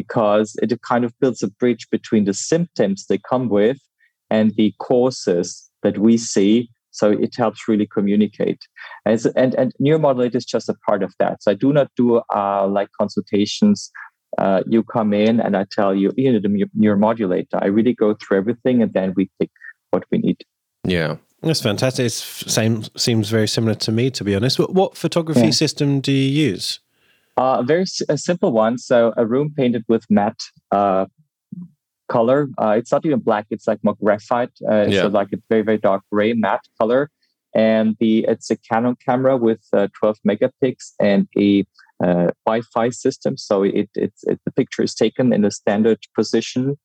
[0.00, 3.78] because it kind of builds a bridge between the symptoms they come with
[4.36, 5.46] and the causes
[5.84, 6.54] that we see.
[6.90, 8.60] So it helps really communicate.
[9.04, 11.34] And, and, and neuromodulate is just a part of that.
[11.42, 12.06] So I do not do
[12.40, 13.78] uh, like consultations
[14.38, 16.50] Uh, you come in and I tell you, you know, the
[16.82, 17.58] neuromodulator.
[17.66, 19.50] I really go through everything and then we pick
[19.92, 20.38] what we need.
[20.84, 21.16] Yeah.
[21.42, 22.06] That's fantastic.
[22.06, 22.20] It's
[22.52, 24.58] same seems very similar to me, to be honest.
[24.58, 25.64] What, what photography yeah.
[25.64, 26.80] system do you use?
[27.38, 28.78] Uh, a very a simple one.
[28.78, 31.06] So a room painted with matte uh,
[32.08, 32.48] color.
[32.58, 33.46] Uh, it's not even black.
[33.50, 34.52] It's like more graphite.
[34.68, 35.02] Uh, yeah.
[35.02, 37.10] So like a very very dark gray matte color.
[37.54, 41.64] And the it's a Canon camera with uh, 12 megapixels and a
[42.02, 43.36] uh, Wi-Fi system.
[43.36, 46.76] So it, it's it, the picture is taken in a standard position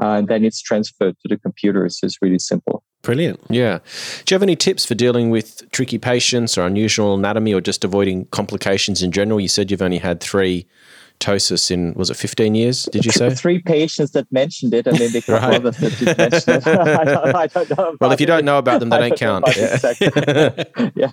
[0.00, 1.88] uh, and then it's transferred to the computer.
[1.88, 2.82] So it's really simple.
[3.02, 3.40] Brilliant.
[3.50, 3.80] Yeah.
[4.24, 7.84] Do you have any tips for dealing with tricky patients or unusual anatomy or just
[7.84, 9.40] avoiding complications in general?
[9.40, 10.66] You said you've only had three
[11.22, 13.30] ptosis in was it 15 years did you say?
[13.34, 15.54] three patients that mentioned it and then the right.
[15.54, 16.66] others that did mention it.
[16.66, 19.44] I, don't, I don't know well if you don't know about them they don't, don't
[19.44, 19.56] count.
[19.56, 20.92] yeah.
[20.94, 21.12] yeah.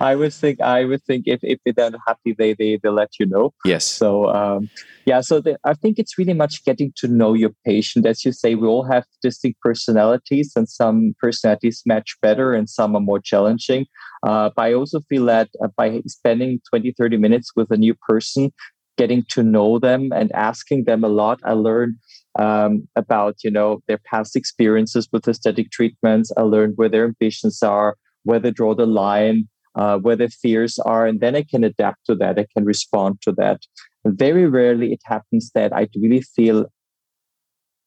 [0.00, 3.18] I would think I would think if, if they're not happy they, they they'll let
[3.18, 3.54] you know.
[3.64, 3.84] Yes.
[3.84, 4.68] So um,
[5.06, 8.06] yeah so the, I think it's really much getting to know your patient.
[8.06, 12.94] As you say we all have distinct personalities and some personalities match better and some
[12.94, 13.86] are more challenging.
[14.26, 17.94] Uh, but I also feel that uh, by spending 20 30 minutes with a new
[17.94, 18.52] person
[18.98, 21.40] getting to know them and asking them a lot.
[21.44, 21.96] I learned
[22.38, 26.30] um, about you know their past experiences with aesthetic treatments.
[26.36, 30.78] I learned where their ambitions are, where they draw the line, uh, where their fears
[30.80, 32.38] are, and then I can adapt to that.
[32.38, 33.60] I can respond to that.
[34.04, 36.66] Very rarely it happens that I really feel,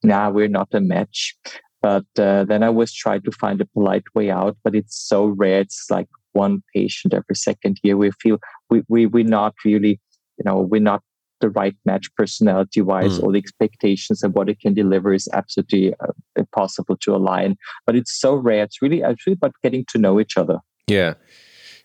[0.03, 1.35] nah, we're not a match.
[1.81, 4.55] But uh, then I always try to find a polite way out.
[4.63, 5.61] But it's so rare.
[5.61, 7.97] It's like one patient every second year.
[7.97, 8.37] We feel
[8.69, 9.99] we we we're not really
[10.37, 11.01] you know we're not
[11.41, 13.23] the right match personality wise mm.
[13.23, 17.57] all the expectations and what it can deliver is absolutely uh, impossible to align.
[17.85, 18.63] But it's so rare.
[18.63, 20.59] It's really actually about getting to know each other.
[20.87, 21.15] Yeah.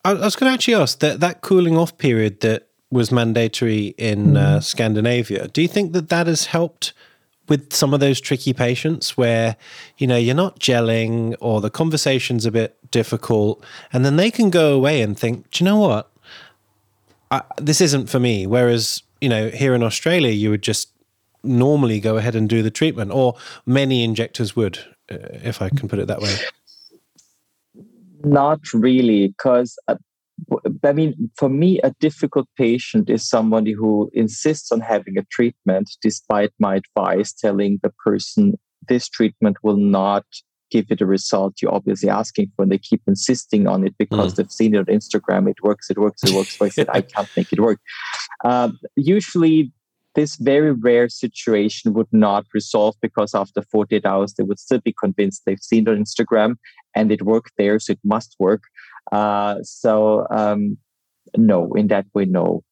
[0.04, 3.94] I, I was going to actually ask that that cooling off period that was mandatory
[3.98, 4.36] in mm.
[4.36, 6.92] uh, scandinavia do you think that that has helped
[7.48, 9.56] with some of those tricky patients where
[9.98, 14.50] you know you're not gelling or the conversation's a bit difficult and then they can
[14.50, 16.12] go away and think do you know what
[17.30, 18.46] I, this isn't for me.
[18.46, 20.90] Whereas, you know, here in Australia, you would just
[21.42, 24.78] normally go ahead and do the treatment, or many injectors would,
[25.10, 26.34] uh, if I can put it that way.
[28.24, 29.96] Not really, because uh,
[30.84, 35.96] I mean, for me, a difficult patient is somebody who insists on having a treatment
[36.02, 38.54] despite my advice telling the person
[38.88, 40.24] this treatment will not
[40.70, 42.62] give you the result you're obviously asking for.
[42.62, 44.36] And they keep insisting on it because mm.
[44.36, 45.48] they've seen it on Instagram.
[45.48, 46.56] It works, it works, it works.
[46.58, 47.80] So I said, I can't make it work.
[48.44, 49.72] Um, usually,
[50.14, 54.94] this very rare situation would not resolve because after 48 hours, they would still be
[54.98, 56.56] convinced they've seen it on Instagram
[56.94, 58.62] and it worked there, so it must work.
[59.12, 60.78] Uh, so, um,
[61.36, 62.64] no, in that way, no.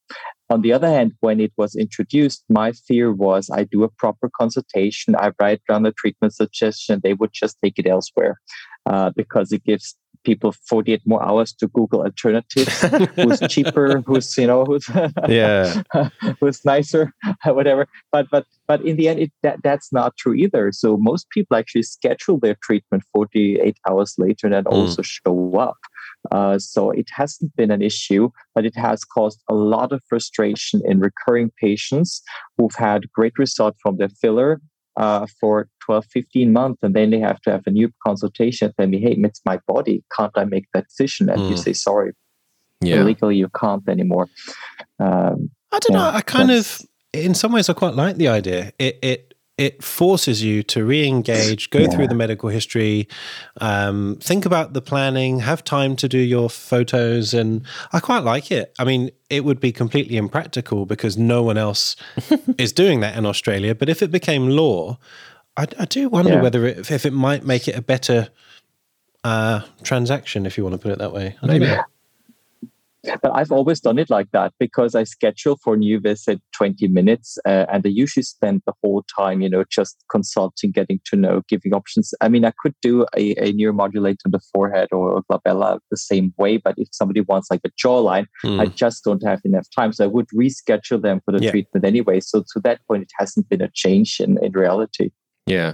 [0.49, 4.29] On the other hand, when it was introduced, my fear was I do a proper
[4.29, 8.39] consultation, I write down the treatment suggestion, they would just take it elsewhere
[8.85, 12.81] uh, because it gives people 48 more hours to Google alternatives,
[13.15, 14.89] who's cheaper, who's you know who's
[15.29, 15.81] yeah,
[16.39, 17.13] who's nicer,
[17.45, 17.87] whatever.
[18.11, 20.71] But but but in the end, it, that that's not true either.
[20.73, 24.73] So most people actually schedule their treatment 48 hours later and then mm.
[24.73, 25.77] also show up.
[26.31, 30.81] Uh, so it hasn't been an issue, but it has caused a lot of frustration
[30.85, 32.21] in recurring patients
[32.57, 34.61] who've had great results from their filler
[34.97, 38.75] uh, for 12, 15 months, and then they have to have a new consultation and
[38.77, 40.03] tell me, hey, it's my body.
[40.15, 41.29] Can't I make that decision?
[41.29, 41.49] And mm.
[41.51, 42.13] you say, sorry,
[42.81, 43.03] yeah.
[43.03, 44.27] legally you can't anymore.
[44.99, 46.09] Um, I don't yeah, know.
[46.09, 46.81] I kind of,
[47.13, 48.71] in some ways, I quite like the idea.
[48.79, 51.87] It, it it forces you to re-engage go yeah.
[51.87, 53.07] through the medical history
[53.61, 58.51] um, think about the planning have time to do your photos and i quite like
[58.51, 58.73] it.
[58.77, 61.95] I mean it would be completely impractical because no one else
[62.57, 63.73] is doing that in australia.
[63.73, 64.97] But if it became law
[65.57, 66.41] i, I do wonder yeah.
[66.41, 68.29] whether it, if it might make it a better
[69.23, 71.35] uh, transaction if you want to put it that way.
[71.41, 71.65] Maybe
[73.21, 77.37] but I've always done it like that because I schedule for new visit 20 minutes
[77.45, 81.41] uh, and I usually spend the whole time, you know, just consulting, getting to know,
[81.47, 82.13] giving options.
[82.21, 85.97] I mean, I could do a, a neuromodulator on the forehead or a glabella the
[85.97, 88.59] same way, but if somebody wants like a jawline, mm.
[88.59, 89.93] I just don't have enough time.
[89.93, 91.51] So I would reschedule them for the yeah.
[91.51, 92.19] treatment anyway.
[92.19, 95.11] So to that point, it hasn't been a change in, in reality.
[95.45, 95.73] Yeah.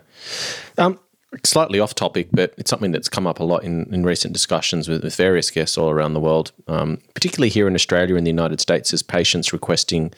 [0.77, 0.99] Um,
[1.45, 4.87] slightly off topic, but it's something that's come up a lot in, in recent discussions
[4.89, 8.31] with, with various guests all around the world, um, particularly here in Australia and the
[8.31, 10.13] United States, as patients requesting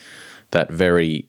[0.52, 1.28] that very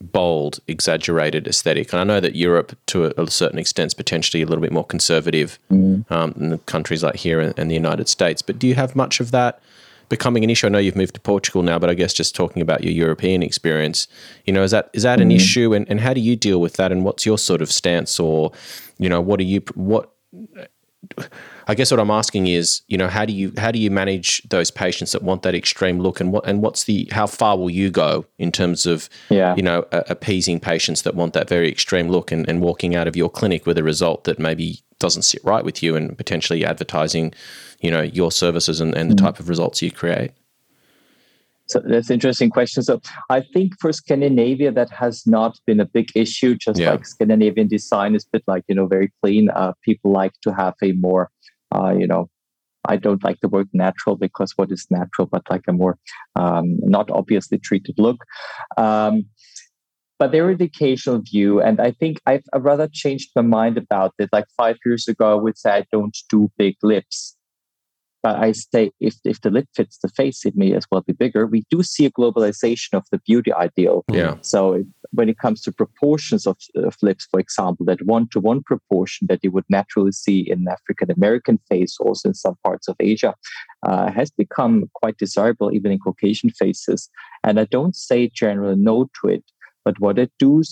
[0.00, 1.92] bold, exaggerated aesthetic.
[1.92, 4.72] And I know that Europe, to a, a certain extent, is potentially a little bit
[4.72, 6.10] more conservative mm.
[6.10, 8.42] um, than countries like here and, and the United States.
[8.42, 9.60] But do you have much of that
[10.10, 10.66] becoming an issue?
[10.66, 13.42] I know you've moved to Portugal now, but I guess just talking about your European
[13.42, 14.06] experience,
[14.44, 15.30] you know, is that is that mm-hmm.
[15.30, 17.72] an issue, and, and how do you deal with that, and what's your sort of
[17.72, 18.52] stance, or
[18.98, 20.12] you know, what are you what
[21.66, 24.42] I guess what I'm asking is, you know, how do you how do you manage
[24.48, 27.70] those patients that want that extreme look, and what and what's the how far will
[27.70, 29.54] you go in terms of, yeah.
[29.56, 33.08] you know, uh, appeasing patients that want that very extreme look, and, and walking out
[33.08, 36.64] of your clinic with a result that maybe doesn't sit right with you, and potentially
[36.64, 37.32] advertising,
[37.80, 39.26] you know, your services and, and the mm-hmm.
[39.26, 40.32] type of results you create.
[41.66, 42.82] So that's interesting question.
[42.82, 46.56] So I think for Scandinavia that has not been a big issue.
[46.56, 46.90] Just yeah.
[46.90, 49.50] like Scandinavian design is a bit like you know very clean.
[49.50, 51.30] Uh, people like to have a more
[51.72, 52.28] uh, you know,
[52.88, 55.98] I don't like the word natural because what is natural, but like a more
[56.36, 58.24] um, not obviously treated look.
[58.76, 59.26] Um,
[60.18, 63.78] but there is the occasional view, and I think I've, I've rather changed my mind
[63.78, 64.28] about it.
[64.32, 67.36] Like five years ago, I would say I don't do big lips
[68.22, 71.12] but I say if, if the lip fits the face, it may as well be
[71.12, 71.46] bigger.
[71.46, 74.04] We do see a globalization of the beauty ideal.
[74.12, 74.36] Yeah.
[74.42, 78.62] So when it comes to proportions of, of lips, for example, that one to one
[78.62, 82.96] proportion that you would naturally see in African American face, also in some parts of
[83.00, 83.34] Asia,
[83.86, 87.08] uh, has become quite desirable even in Caucasian faces.
[87.42, 89.44] And I don't say generally no to it,
[89.84, 90.62] but what I do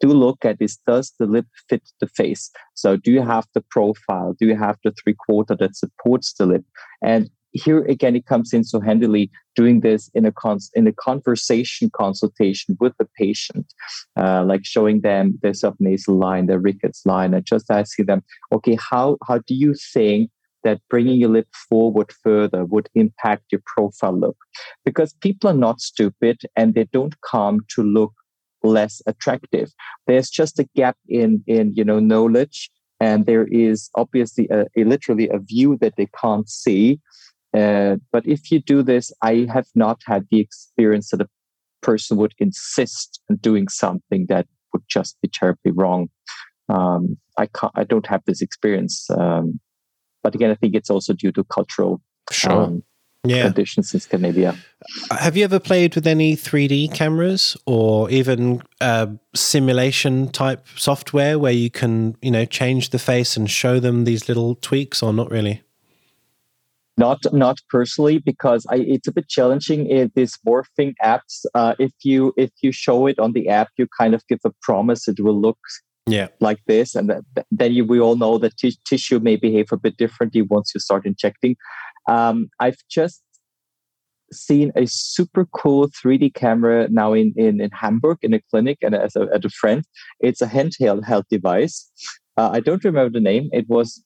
[0.00, 2.50] do look at is does the lip fit the face?
[2.74, 4.34] So do you have the profile?
[4.38, 6.64] Do you have the three quarter that supports the lip?
[7.02, 10.92] And here again, it comes in so handily doing this in a cons- in a
[10.92, 13.72] conversation consultation with the patient,
[14.16, 18.22] uh, like showing them their subnasal line, their Ricketts line, and just asking them,
[18.52, 20.30] okay, how how do you think
[20.62, 24.36] that bringing your lip forward further would impact your profile look?
[24.84, 28.12] Because people are not stupid and they don't come to look
[28.62, 29.72] less attractive.
[30.06, 34.84] There's just a gap in in you know knowledge, and there is obviously a, a
[34.84, 37.00] literally a view that they can't see.
[37.52, 41.28] Uh, but if you do this, I have not had the experience that a
[41.82, 46.08] person would insist on doing something that would just be terribly wrong.
[46.68, 49.08] Um, I can't, I don't have this experience.
[49.10, 49.58] Um,
[50.22, 52.00] but again, I think it's also due to cultural
[52.30, 52.52] sure.
[52.52, 52.82] um,
[53.24, 53.44] yeah.
[53.44, 54.56] conditions in Scandinavia.
[55.10, 61.52] Have you ever played with any 3D cameras or even uh, simulation type software where
[61.52, 65.30] you can, you know, change the face and show them these little tweaks, or not
[65.30, 65.62] really?
[66.96, 71.44] Not, not personally, because I, it's a bit challenging in these morphing apps.
[71.54, 74.50] Uh, if you if you show it on the app, you kind of give a
[74.62, 75.58] promise it will look
[76.06, 77.12] yeah like this and
[77.50, 80.80] then you, we all know that t- tissue may behave a bit differently once you
[80.80, 81.56] start injecting
[82.10, 83.22] um, I've just
[84.32, 88.94] seen a super cool 3D camera now in, in, in Hamburg in a clinic and
[88.94, 89.84] as a, as a friend.
[90.18, 91.90] It's a handheld health device.
[92.36, 93.48] Uh, I don't remember the name.
[93.52, 94.02] It was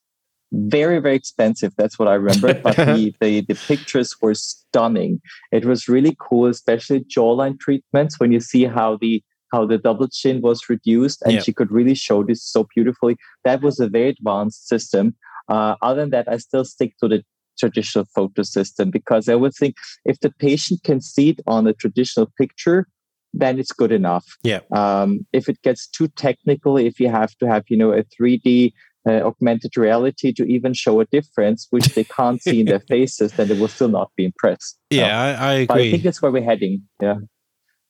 [0.53, 1.73] very, very expensive.
[1.77, 2.55] That's what I remember.
[2.63, 5.21] But the, the, the pictures were stunning.
[5.51, 10.09] It was really cool, especially jawline treatments when you see how the how the double
[10.09, 13.17] chin was reduced and she could really show this so beautifully.
[13.45, 15.15] That was a very advanced system.
[15.49, 17.23] Uh, other than that, I still stick to the
[17.59, 21.73] traditional photo system because I would think if the patient can see it on a
[21.73, 22.87] traditional picture,
[23.33, 24.25] then it's good enough.
[24.43, 24.61] Yeah.
[24.73, 28.73] Um, if it gets too technical, if you have to have you know a 3D
[29.07, 33.33] uh, augmented reality to even show a difference, which they can't see in their faces,
[33.33, 34.79] then they will still not be impressed.
[34.91, 35.67] Yeah, I, I, agree.
[35.67, 36.83] But I think that's where we're heading.
[37.03, 37.17] Yeah.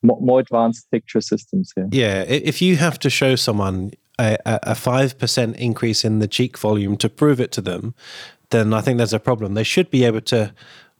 [0.02, 1.88] More, more advanced picture systems here.
[1.90, 2.22] Yeah.
[2.22, 7.08] If you have to show someone a five percent increase in the cheek volume to
[7.08, 7.94] prove it to them,
[8.54, 9.54] then I think there's a problem.
[9.54, 10.54] They should be able to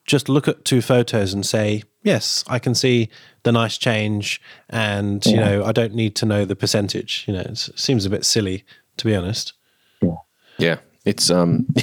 [0.05, 3.09] just look at two photos and say, yes, I can see
[3.43, 5.33] the nice change, and yeah.
[5.33, 7.25] you know, I don't need to know the percentage.
[7.27, 8.65] You know, it seems a bit silly
[8.97, 9.55] to be honest.
[10.01, 10.17] Yeah,
[10.59, 10.77] yeah.
[11.05, 11.67] It's um,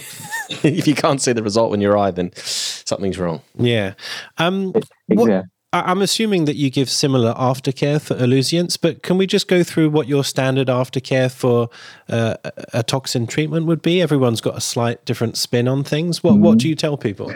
[0.49, 3.41] if you can't see the result in your eye, then something's wrong.
[3.55, 3.93] Yeah.
[4.37, 5.15] Um, exactly.
[5.15, 9.63] what, I'm assuming that you give similar aftercare for Alluzience, but can we just go
[9.63, 11.69] through what your standard aftercare for
[12.09, 12.35] uh,
[12.73, 14.01] a toxin treatment would be?
[14.01, 16.21] Everyone's got a slight different spin on things.
[16.21, 16.43] What mm-hmm.
[16.43, 17.33] what do you tell people?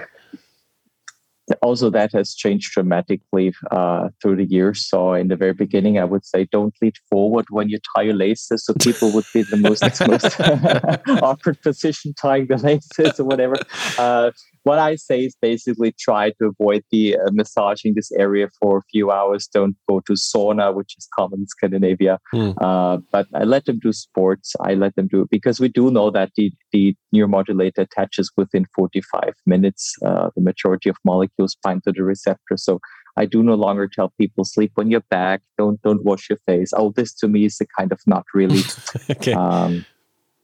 [1.62, 4.86] Also, that has changed dramatically uh, through the years.
[4.86, 8.16] So, in the very beginning, I would say don't lead forward when you tie your
[8.16, 8.66] laces.
[8.66, 13.58] So, people would be the most, most awkward position tying the laces or whatever.
[13.98, 14.32] Uh,
[14.66, 18.82] what I say is basically try to avoid the uh, massaging this area for a
[18.92, 19.48] few hours.
[19.54, 22.18] Don't go to sauna, which is common in Scandinavia.
[22.34, 22.56] Mm.
[22.60, 24.56] Uh, but I let them do sports.
[24.62, 28.66] I let them do it because we do know that the, the neuromodulator attaches within
[28.76, 29.94] 45 minutes.
[30.04, 32.58] Uh, the majority of molecules bind to the receptor.
[32.58, 32.80] So
[33.18, 35.44] I do no longer tell people sleep on your back.
[35.60, 36.74] Don't don't wash your face.
[36.74, 38.62] All this to me is a kind of not really
[39.12, 39.34] okay.
[39.34, 39.86] um,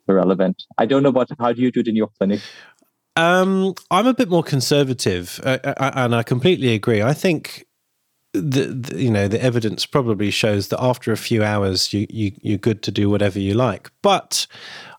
[0.07, 0.61] relevant.
[0.77, 1.29] I don't know what.
[1.39, 2.41] How do you do it in your clinic?
[3.15, 7.01] Um, I'm a bit more conservative, uh, uh and I completely agree.
[7.01, 7.65] I think
[8.33, 12.31] the, the, you know the evidence probably shows that after a few hours you, you
[12.41, 14.47] you're good to do whatever you like but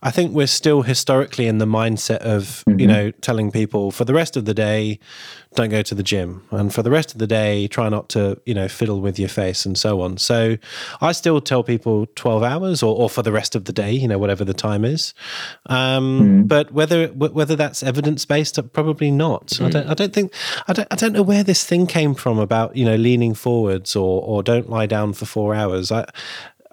[0.03, 2.81] i think we're still historically in the mindset of mm-hmm.
[2.81, 4.99] you know telling people for the rest of the day
[5.55, 8.41] don't go to the gym and for the rest of the day try not to
[8.47, 10.57] you know fiddle with your face and so on so
[11.01, 14.09] i still tell people 12 hours or, or for the rest of the day you
[14.09, 15.15] know whatever the time is
[15.67, 16.49] um, mm.
[16.49, 19.67] but whether whether that's evidence based probably not mm.
[19.67, 20.33] I, don't, I don't think
[20.69, 23.95] I don't, I don't know where this thing came from about you know leaning forwards
[23.95, 26.07] or or don't lie down for four hours i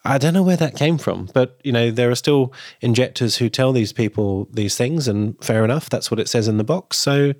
[0.06, 3.50] I don't know where that came from, but you know there are still injectors who
[3.50, 6.97] tell these people these things, and fair enough, that's what it says in the box.
[6.97, 7.34] So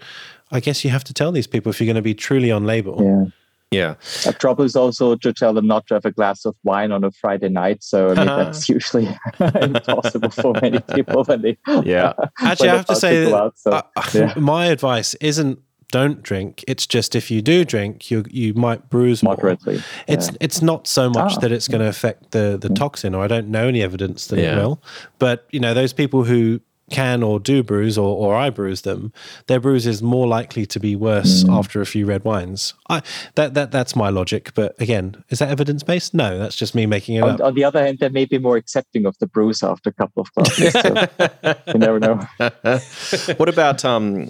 [0.52, 2.66] I guess you have to tell these people if you're going to be truly on
[2.66, 3.02] label.
[3.04, 3.26] Yeah.
[3.72, 3.96] Yeah.
[4.26, 7.04] A trouble is also to tell them not to have a glass of wine on
[7.04, 7.84] a Friday night.
[7.84, 9.08] So I mean, that's usually
[9.40, 11.58] impossible for many people when they.
[11.84, 12.14] Yeah.
[12.40, 13.84] Actually, I have to say, out, so, uh,
[14.14, 14.34] yeah.
[14.38, 15.60] my advice isn't
[15.92, 16.64] don't drink.
[16.68, 19.76] It's just if you do drink, you you might bruise moderately.
[19.76, 19.84] More.
[20.08, 20.38] It's yeah.
[20.40, 21.40] it's not so much oh.
[21.42, 22.76] that it's going to affect the the mm.
[22.76, 24.54] toxin, or I don't know any evidence that yeah.
[24.54, 24.82] it will.
[25.18, 29.14] But you know, those people who can or do bruise or, or I bruise them,
[29.48, 31.58] their bruise is more likely to be worse mm.
[31.58, 32.74] after a few red wines.
[32.90, 33.02] I,
[33.36, 34.52] that that that's my logic.
[34.56, 36.14] But again, is that evidence based?
[36.14, 37.42] No, that's just me making it on, up.
[37.42, 40.22] On the other hand, they may be more accepting of the bruise after a couple
[40.22, 40.74] of glasses.
[40.74, 42.28] so you never know.
[43.38, 44.30] what about um,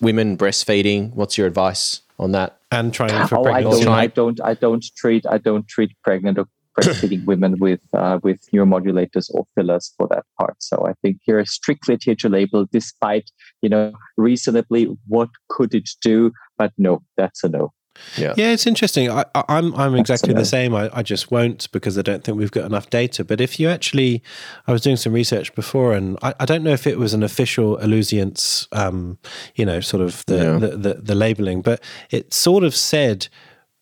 [0.00, 1.12] women breastfeeding?
[1.14, 2.58] What's your advice on that?
[2.70, 3.82] And trying for oh, pregnancy?
[3.82, 4.40] I don't, I don't.
[4.44, 5.26] I don't treat.
[5.26, 6.46] I don't treat pregnant or
[6.78, 10.56] breastfeeding women with uh, with neuromodulators or fillers for that part.
[10.62, 13.30] So I think here strictly adhere to label, despite
[13.62, 17.72] you know reasonably what could it do, but no, that's a no.
[18.16, 19.10] Yeah, yeah, it's interesting.
[19.10, 20.72] I, am I'm, I'm exactly the same.
[20.72, 23.24] I, I just won't because I don't think we've got enough data.
[23.24, 24.22] But if you actually,
[24.68, 27.24] I was doing some research before, and I, I don't know if it was an
[27.24, 29.18] official Alluzience, um,
[29.56, 30.58] you know, sort of the, yeah.
[30.58, 33.26] the, the the labeling, but it sort of said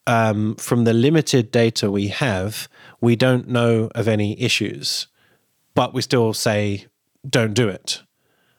[0.07, 2.69] um, from the limited data we have,
[3.01, 5.09] we don't know of any issues,
[5.75, 6.87] but we still say
[7.29, 8.03] don't do it.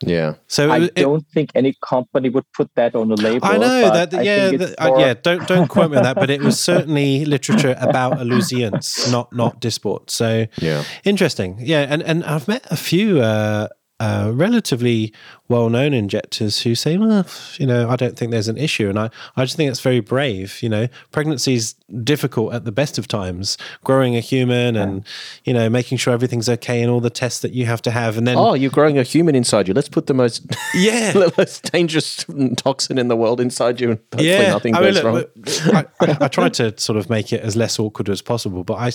[0.02, 0.36] Yeah.
[0.48, 3.48] So I it, don't think any company would put that on a label.
[3.48, 4.14] I know that.
[4.24, 5.16] yeah, the, uh, yeah.
[5.16, 9.60] Don't don't quote me on that, but it was certainly literature about Alluzience, not not
[9.60, 10.12] Dysport.
[10.12, 11.58] So yeah, interesting.
[11.60, 13.70] Yeah, and and I've met a few uh,
[14.00, 15.12] uh, relatively
[15.48, 17.26] well-known injectors who say, well,
[17.58, 20.02] you know, I don't think there's an issue, and I, I just think it's very
[20.02, 20.62] brave.
[20.62, 21.74] You know, pregnancy is
[22.04, 23.58] difficult at the best of times.
[23.84, 24.84] Growing a human, yeah.
[24.84, 25.06] and
[25.46, 28.18] you know, making sure everything's okay, and all the tests that you have to have,
[28.18, 29.74] and then oh, you're growing a human inside you.
[29.74, 30.46] Let's put the most
[30.76, 32.24] yeah, the most dangerous
[32.56, 34.52] toxin in the world inside you, and hopefully yeah.
[34.52, 35.32] nothing I goes mean, look,
[35.66, 35.86] wrong.
[36.00, 38.76] I, I, I try to sort of make it as less awkward as possible, but
[38.76, 38.92] I.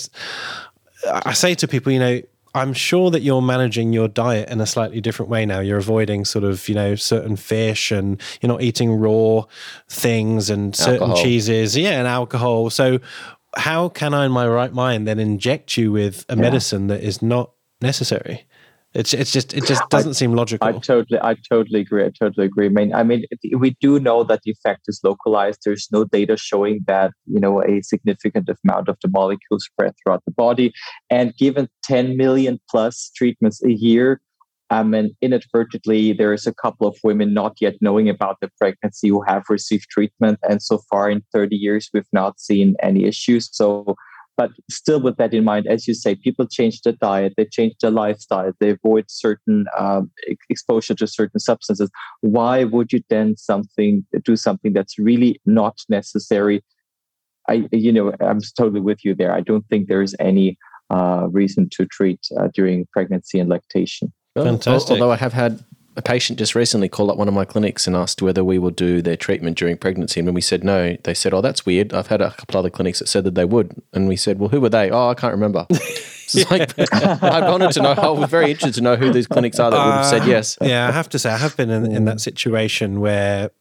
[1.05, 2.21] I say to people, you know,
[2.55, 5.59] I'm sure that you're managing your diet in a slightly different way now.
[5.59, 9.45] You're avoiding sort of, you know, certain fish and you're not eating raw
[9.89, 11.23] things and certain alcohol.
[11.23, 11.75] cheeses.
[11.75, 12.69] Yeah, and alcohol.
[12.69, 12.99] So,
[13.55, 16.41] how can I, in my right mind, then inject you with a yeah.
[16.41, 17.51] medicine that is not
[17.81, 18.45] necessary?
[18.93, 20.67] It's it's just it just doesn't I, seem logical.
[20.67, 22.05] I totally I totally agree.
[22.05, 22.67] I totally agree.
[22.67, 23.25] I mean, I mean,
[23.57, 25.61] we do know that the effect is localized.
[25.65, 30.23] There's no data showing that you know a significant amount of the molecule spread throughout
[30.25, 30.73] the body.
[31.09, 34.21] And given 10 million plus treatments a year,
[34.69, 39.09] I mean, inadvertently, there is a couple of women not yet knowing about the pregnancy
[39.09, 43.49] who have received treatment, and so far in 30 years, we've not seen any issues.
[43.51, 43.95] So
[44.35, 47.75] but still, with that in mind, as you say, people change their diet, they change
[47.81, 50.11] their lifestyle, they avoid certain um,
[50.49, 51.89] exposure to certain substances.
[52.21, 56.63] Why would you then something do something that's really not necessary?
[57.47, 59.33] I, you know, I'm totally with you there.
[59.33, 60.57] I don't think there is any
[60.89, 64.13] uh, reason to treat uh, during pregnancy and lactation.
[64.35, 64.93] Fantastic.
[64.93, 65.63] Although I have had
[65.95, 68.75] a patient just recently called up one of my clinics and asked whether we would
[68.75, 70.19] do their treatment during pregnancy.
[70.19, 71.93] And when we said no, they said, Oh, that's weird.
[71.93, 73.81] I've had a couple other clinics that said that they would.
[73.93, 74.89] And we said, Well, who were they?
[74.89, 75.67] Oh, I can't remember.
[76.49, 77.91] like, I wanted to know.
[77.91, 80.27] I was very interested to know who these clinics are that uh, would have said
[80.27, 80.57] yes.
[80.61, 83.51] Yeah, I have to say, I have been in, in that situation where,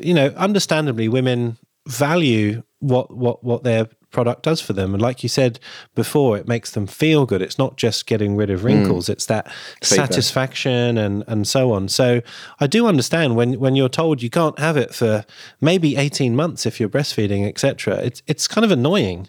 [0.00, 4.94] you know, understandably, women value what what what their product does for them.
[4.94, 5.58] And like you said
[5.94, 7.42] before, it makes them feel good.
[7.42, 9.10] It's not just getting rid of wrinkles, mm.
[9.10, 9.50] it's that
[9.82, 10.08] Feedback.
[10.08, 11.88] satisfaction and, and so on.
[11.88, 12.20] So
[12.58, 15.24] I do understand when, when you're told you can't have it for
[15.60, 17.96] maybe 18 months if you're breastfeeding, etc.
[17.98, 19.28] It's, it's kind of annoying.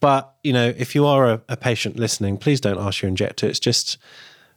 [0.00, 3.46] But, you know, if you are a, a patient listening, please don't ask your injector.
[3.46, 3.98] It's just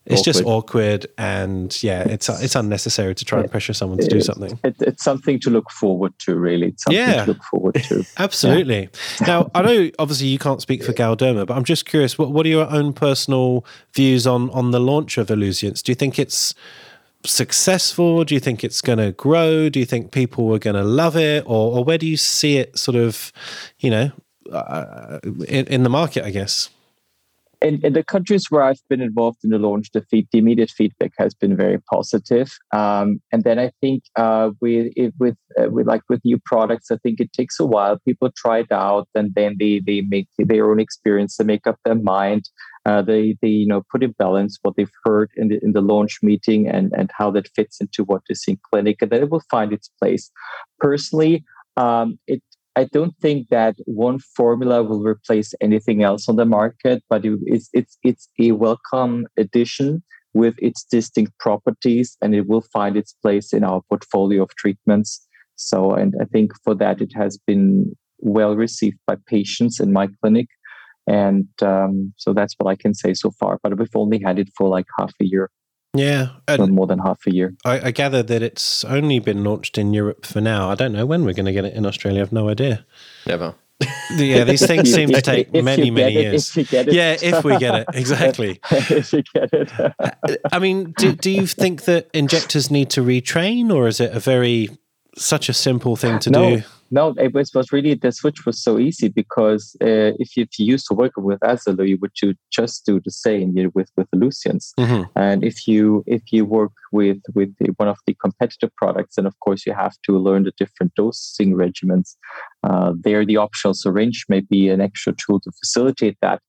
[0.05, 0.33] it's awkward.
[0.33, 4.59] just awkward and yeah it's it's unnecessary to try and pressure someone to do something
[4.63, 7.25] it, it's something to look forward to really it's something yeah.
[7.25, 8.89] to look forward to absolutely
[9.21, 9.27] yeah.
[9.27, 12.45] now i know obviously you can't speak for galderma but i'm just curious what, what
[12.45, 13.63] are your own personal
[13.93, 16.55] views on on the launch of Alluzience do you think it's
[17.25, 18.23] successful?
[18.23, 19.69] Do you think it's going to grow?
[19.69, 22.57] Do you think people are going to love it, or, or where do you see
[22.57, 23.31] it sort of,
[23.79, 24.11] you know,
[24.51, 26.23] uh, in, in the market?
[26.23, 26.69] I guess
[27.61, 30.71] in, in, the countries where I've been involved in the launch, the, feed, the immediate
[30.71, 32.57] feedback has been very positive.
[32.71, 36.97] Um, and then I think uh, with with uh, with like with new products, I
[36.97, 37.99] think it takes a while.
[37.99, 41.37] People try it out, and then they they make their own experience.
[41.37, 42.49] They make up their mind.
[42.85, 45.81] Uh, they they you know put in balance what they've heard in the in the
[45.81, 49.29] launch meeting and and how that fits into what is in clinic, and then it
[49.29, 50.31] will find its place.
[50.79, 51.43] Personally,
[51.77, 52.41] um, it
[52.75, 57.69] I don't think that one formula will replace anything else on the market, but it's
[57.73, 60.03] it's it's a welcome addition
[60.33, 65.27] with its distinct properties, and it will find its place in our portfolio of treatments.
[65.57, 70.07] So, and I think for that it has been well received by patients in my
[70.21, 70.47] clinic,
[71.07, 73.59] and um, so that's what I can say so far.
[73.61, 75.49] But we've only had it for like half a year.
[75.93, 77.53] Yeah, so more than half a year.
[77.65, 80.69] I, I, gather that it's only been launched in Europe for now.
[80.69, 82.21] I don't know when we're going to get it in Australia.
[82.21, 82.85] I've no idea.
[83.27, 83.55] Never.
[84.15, 86.55] yeah, these things seem to take if many, many it, years.
[86.55, 88.61] If yeah, if we get it, exactly.
[88.71, 90.39] if you get it.
[90.49, 94.19] I mean, do, do you think that injectors need to retrain, or is it a
[94.21, 94.69] very
[95.17, 96.55] such a simple thing to no.
[96.57, 96.63] do?
[96.93, 100.59] No, it was, was really the switch was so easy because uh, if, you, if
[100.59, 102.11] you used to work with Azzalure, you would
[102.51, 104.71] just do the same with with Alluzience.
[104.77, 105.03] Mm-hmm.
[105.15, 109.39] And if you if you work with with one of the competitive products, then of
[109.39, 112.15] course you have to learn the different dosing regimens.
[112.63, 116.41] Uh, there, the optional syringe may be an extra tool to facilitate that.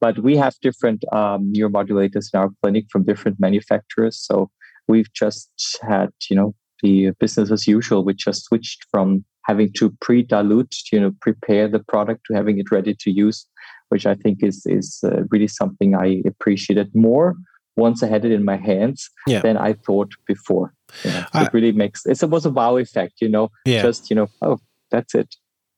[0.00, 4.50] But we have different um, neuromodulators in our clinic from different manufacturers, so
[4.88, 5.50] we've just
[5.82, 8.02] had you know the business as usual.
[8.02, 12.70] We just switched from having to pre-dilute, you know, prepare the product to having it
[12.70, 13.46] ready to use,
[13.88, 17.34] which I think is is uh, really something I appreciated more
[17.76, 19.40] once I had it in my hands yeah.
[19.40, 20.74] than I thought before.
[21.04, 23.50] You know, I, it really makes it was a wow effect, you know.
[23.64, 23.82] Yeah.
[23.82, 24.58] Just you know, oh,
[24.90, 25.34] that's it.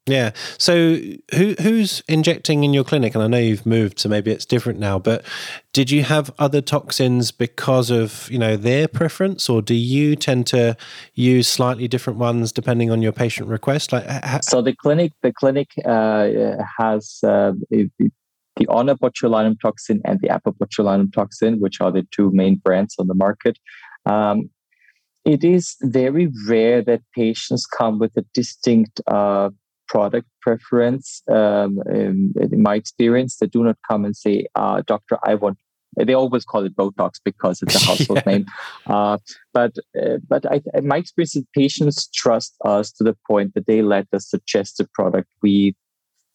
[0.07, 0.33] Yeah.
[0.59, 0.97] So
[1.33, 3.15] who who's injecting in your clinic?
[3.15, 4.99] And I know you've moved, so maybe it's different now.
[4.99, 5.24] But
[5.73, 10.49] did you have other toxins because of you know their preference, or do you tend
[10.49, 10.77] to
[11.15, 13.93] use slightly different ones depending on your patient request?
[13.93, 20.29] Like, ha- so the clinic the clinic uh, has uh, the onabotulinum toxin and the
[20.29, 23.57] abobotulinum toxin, which are the two main brands on the market.
[24.05, 24.51] Um,
[25.24, 29.51] it is very rare that patients come with a distinct uh,
[29.93, 31.23] product preference.
[31.31, 35.59] Um, in, in, my experience, they do not come and say, uh, "Doctor, I want."
[35.94, 38.32] They always call it Botox because it's a household yeah.
[38.32, 38.47] name.
[38.86, 39.19] Uh,
[39.52, 43.66] but uh, but I, in my experience is patients trust us to the point that
[43.66, 45.77] they let us suggest the product we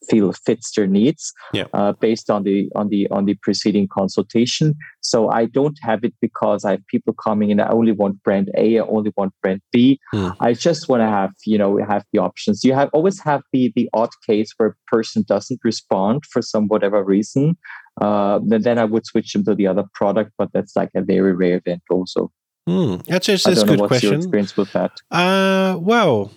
[0.09, 1.65] feel fits their needs yeah.
[1.73, 4.75] uh, based on the on the on the preceding consultation.
[5.01, 7.59] So I don't have it because I have people coming in.
[7.59, 8.77] I only want brand A.
[8.77, 9.99] I only want brand B.
[10.13, 10.35] Mm.
[10.39, 12.63] I just want to have you know have the options.
[12.63, 16.67] You have always have the the odd case where a person doesn't respond for some
[16.67, 17.57] whatever reason.
[17.99, 21.33] Uh, then I would switch them to the other product, but that's like a very
[21.33, 22.31] rare event also.
[22.69, 23.03] Mm.
[23.05, 24.09] That's, that's, that's a good what's question.
[24.09, 24.91] Your experience with that?
[25.09, 26.31] Uh, well,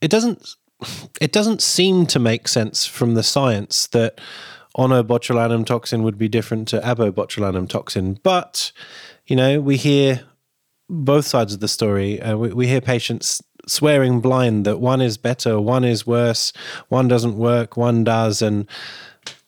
[0.00, 0.54] it doesn't
[1.20, 4.20] it doesn't seem to make sense from the science that
[4.76, 8.18] onabotulinum toxin would be different to abobotulinum toxin.
[8.22, 8.72] But,
[9.26, 10.22] you know, we hear
[10.88, 12.20] both sides of the story.
[12.20, 16.52] Uh, we, we hear patients swearing blind that one is better, one is worse,
[16.88, 18.42] one doesn't work, one does.
[18.42, 18.66] And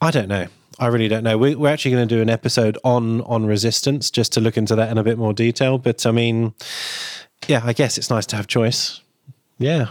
[0.00, 0.46] I don't know.
[0.78, 1.38] I really don't know.
[1.38, 4.74] We, are actually going to do an episode on on resistance just to look into
[4.74, 5.78] that in a bit more detail.
[5.78, 6.54] But I mean,
[7.46, 9.01] yeah, I guess it's nice to have choice.
[9.62, 9.88] Yeah.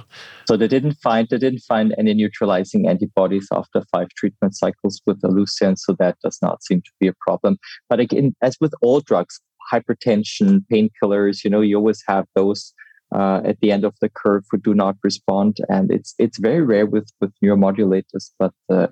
[0.48, 5.22] So they didn't find they didn't find any neutralizing antibodies after five treatment cycles with
[5.22, 7.58] Alluzience, so that does not seem to be a problem.
[7.90, 9.40] But again, as with all drugs,
[9.72, 12.74] hypertension, painkillers, you know, you always have those
[13.14, 16.62] uh, at the end of the curve who do not respond, and it's it's very
[16.62, 18.32] rare with with neuromodulators.
[18.40, 18.88] But uh,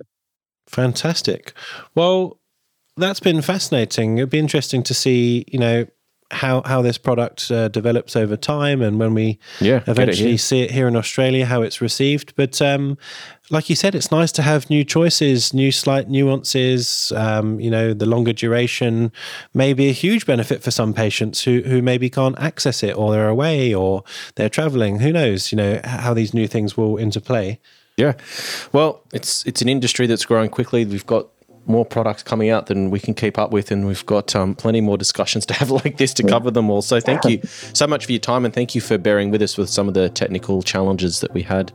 [0.68, 1.52] fantastic.
[1.94, 2.38] Well,
[2.96, 4.18] that's been fascinating.
[4.18, 5.86] It'd be interesting to see, you know,
[6.30, 10.60] how how this product uh, develops over time and when we yeah, eventually it see
[10.60, 12.34] it here in Australia how it's received.
[12.36, 12.96] But um,
[13.50, 17.92] like you said it's nice to have new choices new slight nuances um, you know
[17.92, 19.10] the longer duration
[19.54, 23.10] may be a huge benefit for some patients who who maybe can't access it or
[23.10, 24.04] they're away or
[24.36, 25.00] they're traveling.
[25.00, 27.58] Who knows you know how these new things will interplay.
[27.96, 28.14] Yeah.
[28.72, 30.84] Well it's it's an industry that's growing quickly.
[30.84, 31.26] We've got
[31.66, 34.80] more products coming out than we can keep up with, and we've got um, plenty
[34.80, 36.82] more discussions to have like this to cover them all.
[36.82, 39.56] So thank you so much for your time, and thank you for bearing with us
[39.56, 41.72] with some of the technical challenges that we had.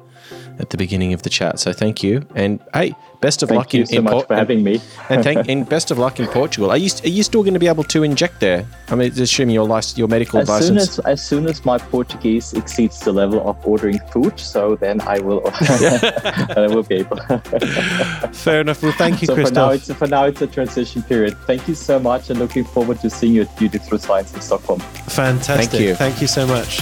[0.59, 1.59] At the beginning of the chat.
[1.59, 4.25] So thank you, and hey, best of Thank luck you in, so in much Por-
[4.25, 4.81] for having me.
[5.09, 6.69] and thank and best of luck in Portugal.
[6.71, 8.65] Are you are you still going to be able to inject there?
[8.89, 10.99] I mean, assuming your license, your medical As soon license.
[10.99, 15.19] as as soon as my Portuguese exceeds the level of ordering food, so then I
[15.19, 17.17] will I will be able.
[18.33, 18.81] Fair enough.
[18.83, 21.37] Well, thank you, so for now, it's for now it's a transition period.
[21.47, 24.41] Thank you so much, and looking forward to seeing you at Beauty Through Science in
[24.41, 24.79] Stockholm.
[25.07, 25.69] Fantastic.
[25.71, 25.95] Thank you.
[25.95, 26.81] Thank you so much.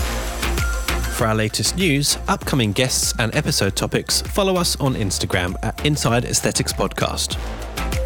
[1.24, 6.26] For our latest news, upcoming guests, and episode topics, follow us on Instagram at Inside
[6.26, 7.40] Aesthetics Podcast.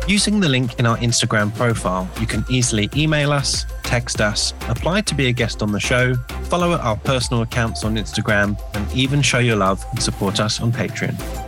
[0.07, 5.01] Using the link in our Instagram profile, you can easily email us, text us, apply
[5.01, 6.13] to be a guest on the show,
[6.43, 10.71] follow our personal accounts on Instagram, and even show your love and support us on
[10.71, 11.46] Patreon.